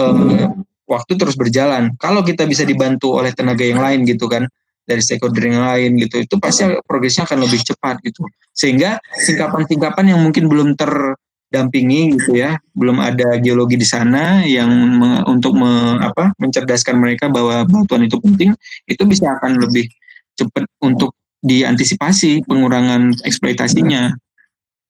uh, 0.00 0.48
waktu 0.92 1.16
terus 1.16 1.34
berjalan. 1.40 1.96
Kalau 1.96 2.20
kita 2.20 2.44
bisa 2.44 2.68
dibantu 2.68 3.16
oleh 3.16 3.32
tenaga 3.32 3.64
yang 3.64 3.80
lain 3.80 4.04
gitu 4.04 4.28
kan, 4.28 4.44
dari 4.84 5.00
stakeholder 5.00 5.40
yang 5.48 5.64
lain 5.64 5.96
gitu, 5.96 6.20
itu 6.20 6.34
pasti 6.36 6.68
progresnya 6.84 7.24
akan 7.24 7.48
lebih 7.48 7.64
cepat 7.64 8.04
gitu. 8.04 8.28
Sehingga 8.52 9.00
singkapan-singkapan 9.24 10.12
yang 10.12 10.20
mungkin 10.20 10.52
belum 10.52 10.76
terdampingi 10.76 12.20
gitu 12.20 12.36
ya, 12.36 12.60
belum 12.76 13.00
ada 13.00 13.40
geologi 13.40 13.80
di 13.80 13.86
sana 13.88 14.44
yang 14.44 14.68
me, 14.68 15.10
untuk 15.24 15.56
me, 15.56 16.02
apa, 16.02 16.36
mencerdaskan 16.36 17.00
mereka 17.00 17.32
bahwa 17.32 17.64
bantuan 17.64 18.04
itu 18.04 18.20
penting, 18.20 18.52
itu 18.84 19.02
bisa 19.08 19.32
akan 19.40 19.56
lebih 19.56 19.88
cepat 20.36 20.68
untuk 20.84 21.16
diantisipasi 21.42 22.46
pengurangan 22.46 23.18
eksploitasinya 23.26 24.14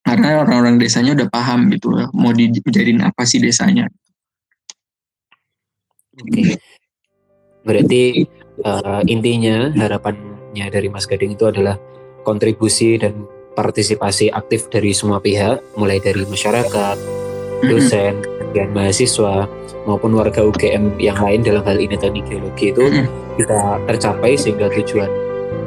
karena 0.03 0.43
orang-orang 0.43 0.77
desanya 0.77 1.17
udah 1.17 1.27
paham 1.31 1.71
gitu 1.71 1.95
mau 2.13 2.35
dijadiin 2.35 3.01
apa 3.01 3.23
sih 3.23 3.39
desanya 3.39 3.89
Oke. 6.21 6.57
Berarti 7.63 8.27
uh, 8.61 9.01
intinya 9.07 9.71
harapannya 9.73 10.67
dari 10.69 10.87
Mas 10.91 11.07
Gading 11.07 11.33
itu 11.39 11.47
adalah 11.47 11.79
kontribusi 12.27 12.99
dan 12.99 13.25
partisipasi 13.53 14.33
aktif 14.33 14.67
dari 14.69 14.91
semua 14.91 15.21
pihak, 15.21 15.61
mulai 15.77 16.01
dari 16.01 16.25
masyarakat, 16.25 16.97
dosen, 17.69 18.19
dan 18.53 18.69
mahasiswa 18.75 19.49
maupun 19.83 20.15
warga 20.15 20.45
UGM 20.45 20.97
yang 21.01 21.17
lain 21.19 21.41
dalam 21.41 21.63
hal 21.65 21.77
ini 21.77 21.97
teknik 21.97 22.25
geologi 22.29 22.71
itu 22.71 23.03
bisa 23.35 23.81
tercapai 23.89 24.37
sehingga 24.37 24.69
tujuan 24.71 25.09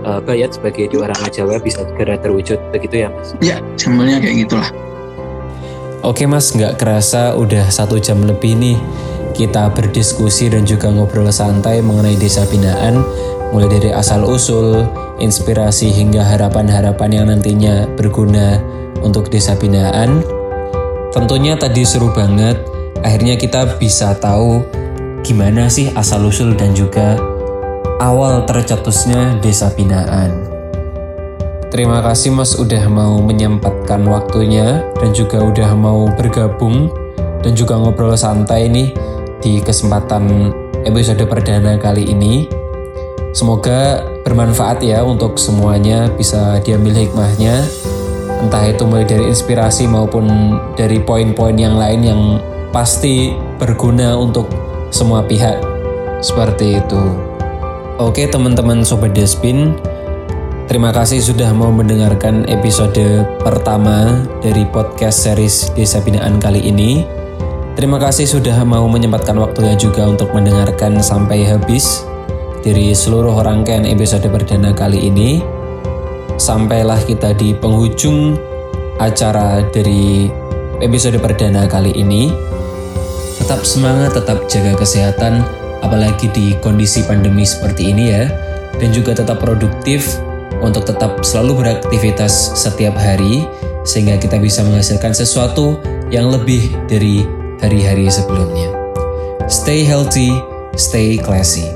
uh, 0.06 0.20
Bayat 0.22 0.56
sebagai 0.56 0.88
di 0.88 0.96
orang 0.96 1.18
Jawa 1.28 1.58
bisa 1.60 1.84
segera 1.84 2.16
terwujud 2.16 2.58
begitu 2.70 3.06
ya 3.06 3.08
Mas? 3.10 3.34
Ya, 3.42 3.58
simpelnya 3.76 4.22
kayak 4.22 4.46
gitulah. 4.46 4.70
Oke 6.06 6.22
Mas, 6.28 6.54
nggak 6.54 6.78
kerasa 6.78 7.34
udah 7.34 7.66
satu 7.66 7.98
jam 7.98 8.22
lebih 8.22 8.54
nih 8.54 8.78
kita 9.36 9.68
berdiskusi 9.76 10.48
dan 10.48 10.64
juga 10.64 10.88
ngobrol 10.88 11.28
santai 11.28 11.84
mengenai 11.84 12.16
desa 12.16 12.48
binaan 12.48 13.04
mulai 13.52 13.68
dari 13.70 13.90
asal 13.94 14.26
usul, 14.26 14.88
inspirasi 15.22 15.92
hingga 15.92 16.24
harapan-harapan 16.24 17.10
yang 17.12 17.26
nantinya 17.30 17.86
berguna 17.94 18.58
untuk 19.04 19.30
desa 19.30 19.54
binaan. 19.54 20.24
Tentunya 21.14 21.54
tadi 21.54 21.86
seru 21.86 22.10
banget, 22.10 22.58
akhirnya 23.04 23.38
kita 23.38 23.78
bisa 23.78 24.16
tahu 24.18 24.64
gimana 25.22 25.70
sih 25.70 25.92
asal 25.94 26.26
usul 26.26 26.54
dan 26.58 26.74
juga 26.74 27.18
awal 28.02 28.44
tercetusnya 28.44 29.38
desa 29.40 29.72
binaan. 29.72 30.46
Terima 31.66 32.00
kasih 32.00 32.32
Mas 32.32 32.54
udah 32.56 32.86
mau 32.88 33.18
menyempatkan 33.20 34.06
waktunya 34.06 34.86
dan 34.96 35.10
juga 35.12 35.42
udah 35.42 35.70
mau 35.74 36.08
bergabung 36.14 36.88
dan 37.42 37.52
juga 37.58 37.76
ngobrol 37.76 38.14
santai 38.16 38.70
nih 38.70 38.94
di 39.46 39.62
kesempatan 39.62 40.50
episode 40.82 41.22
perdana 41.30 41.78
kali 41.78 42.10
ini. 42.10 42.50
Semoga 43.30 44.02
bermanfaat 44.26 44.82
ya 44.82 45.06
untuk 45.06 45.38
semuanya 45.38 46.10
bisa 46.10 46.58
diambil 46.66 47.06
hikmahnya 47.06 47.62
entah 48.42 48.64
itu 48.66 48.82
mulai 48.84 49.06
dari 49.06 49.30
inspirasi 49.30 49.86
maupun 49.86 50.58
dari 50.74 50.98
poin-poin 50.98 51.54
yang 51.54 51.78
lain 51.78 52.02
yang 52.02 52.20
pasti 52.74 53.32
berguna 53.62 54.18
untuk 54.18 54.50
semua 54.90 55.22
pihak 55.22 55.62
seperti 56.20 56.82
itu. 56.82 57.02
Oke 58.02 58.28
teman-teman 58.28 58.84
Sobat 58.84 59.16
Despin, 59.16 59.72
terima 60.68 60.92
kasih 60.92 61.22
sudah 61.22 61.54
mau 61.54 61.72
mendengarkan 61.72 62.44
episode 62.50 63.24
pertama 63.40 64.26
dari 64.44 64.68
podcast 64.68 65.22
series 65.24 65.72
Desa 65.72 66.02
Binaan 66.04 66.36
kali 66.36 66.60
ini. 66.66 67.15
Terima 67.76 68.00
kasih 68.00 68.24
sudah 68.24 68.64
mau 68.64 68.88
menyempatkan 68.88 69.36
waktunya 69.36 69.76
juga 69.76 70.08
untuk 70.08 70.32
mendengarkan 70.32 70.96
sampai 71.04 71.44
habis 71.44 72.08
dari 72.64 72.96
seluruh 72.96 73.36
rangkaian 73.44 73.84
episode 73.84 74.24
perdana 74.32 74.72
kali 74.72 75.12
ini. 75.12 75.44
Sampailah 76.40 76.96
kita 77.04 77.36
di 77.36 77.52
penghujung 77.52 78.40
acara 78.96 79.60
dari 79.76 80.24
episode 80.80 81.20
perdana 81.20 81.68
kali 81.68 81.92
ini. 82.00 82.32
Tetap 83.44 83.60
semangat, 83.68 84.16
tetap 84.16 84.48
jaga 84.48 84.72
kesehatan, 84.80 85.44
apalagi 85.84 86.32
di 86.32 86.56
kondisi 86.64 87.04
pandemi 87.04 87.44
seperti 87.44 87.92
ini 87.92 88.04
ya, 88.08 88.24
dan 88.80 88.88
juga 88.88 89.20
tetap 89.20 89.36
produktif 89.36 90.16
untuk 90.64 90.88
tetap 90.88 91.20
selalu 91.20 91.60
beraktivitas 91.60 92.56
setiap 92.56 92.96
hari 92.96 93.44
sehingga 93.84 94.16
kita 94.16 94.40
bisa 94.40 94.64
menghasilkan 94.64 95.12
sesuatu 95.12 95.76
yang 96.08 96.32
lebih 96.32 96.72
dari 96.88 97.35
hari-hari 97.60 98.10
sebelumnya. 98.10 98.72
Stay 99.46 99.86
healthy, 99.86 100.34
stay 100.74 101.16
classy. 101.20 101.66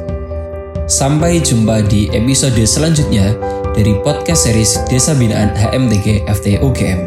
Sampai 0.91 1.39
jumpa 1.39 1.87
di 1.87 2.11
episode 2.11 2.59
selanjutnya 2.67 3.31
dari 3.77 3.95
podcast 4.03 4.51
series 4.51 4.75
Desa 4.91 5.15
Binaan 5.15 5.55
HMTG 5.55 6.27
FTUGM. 6.27 7.01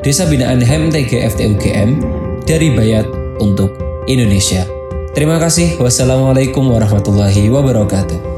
Desa 0.00 0.24
Binaan 0.24 0.64
HMTG 0.64 1.28
FTUGM 1.36 1.90
dari 2.48 2.72
Bayat 2.72 3.04
untuk 3.42 3.76
Indonesia. 4.08 4.64
Terima 5.12 5.36
kasih. 5.36 5.76
Wassalamualaikum 5.76 6.64
warahmatullahi 6.72 7.52
wabarakatuh. 7.52 8.37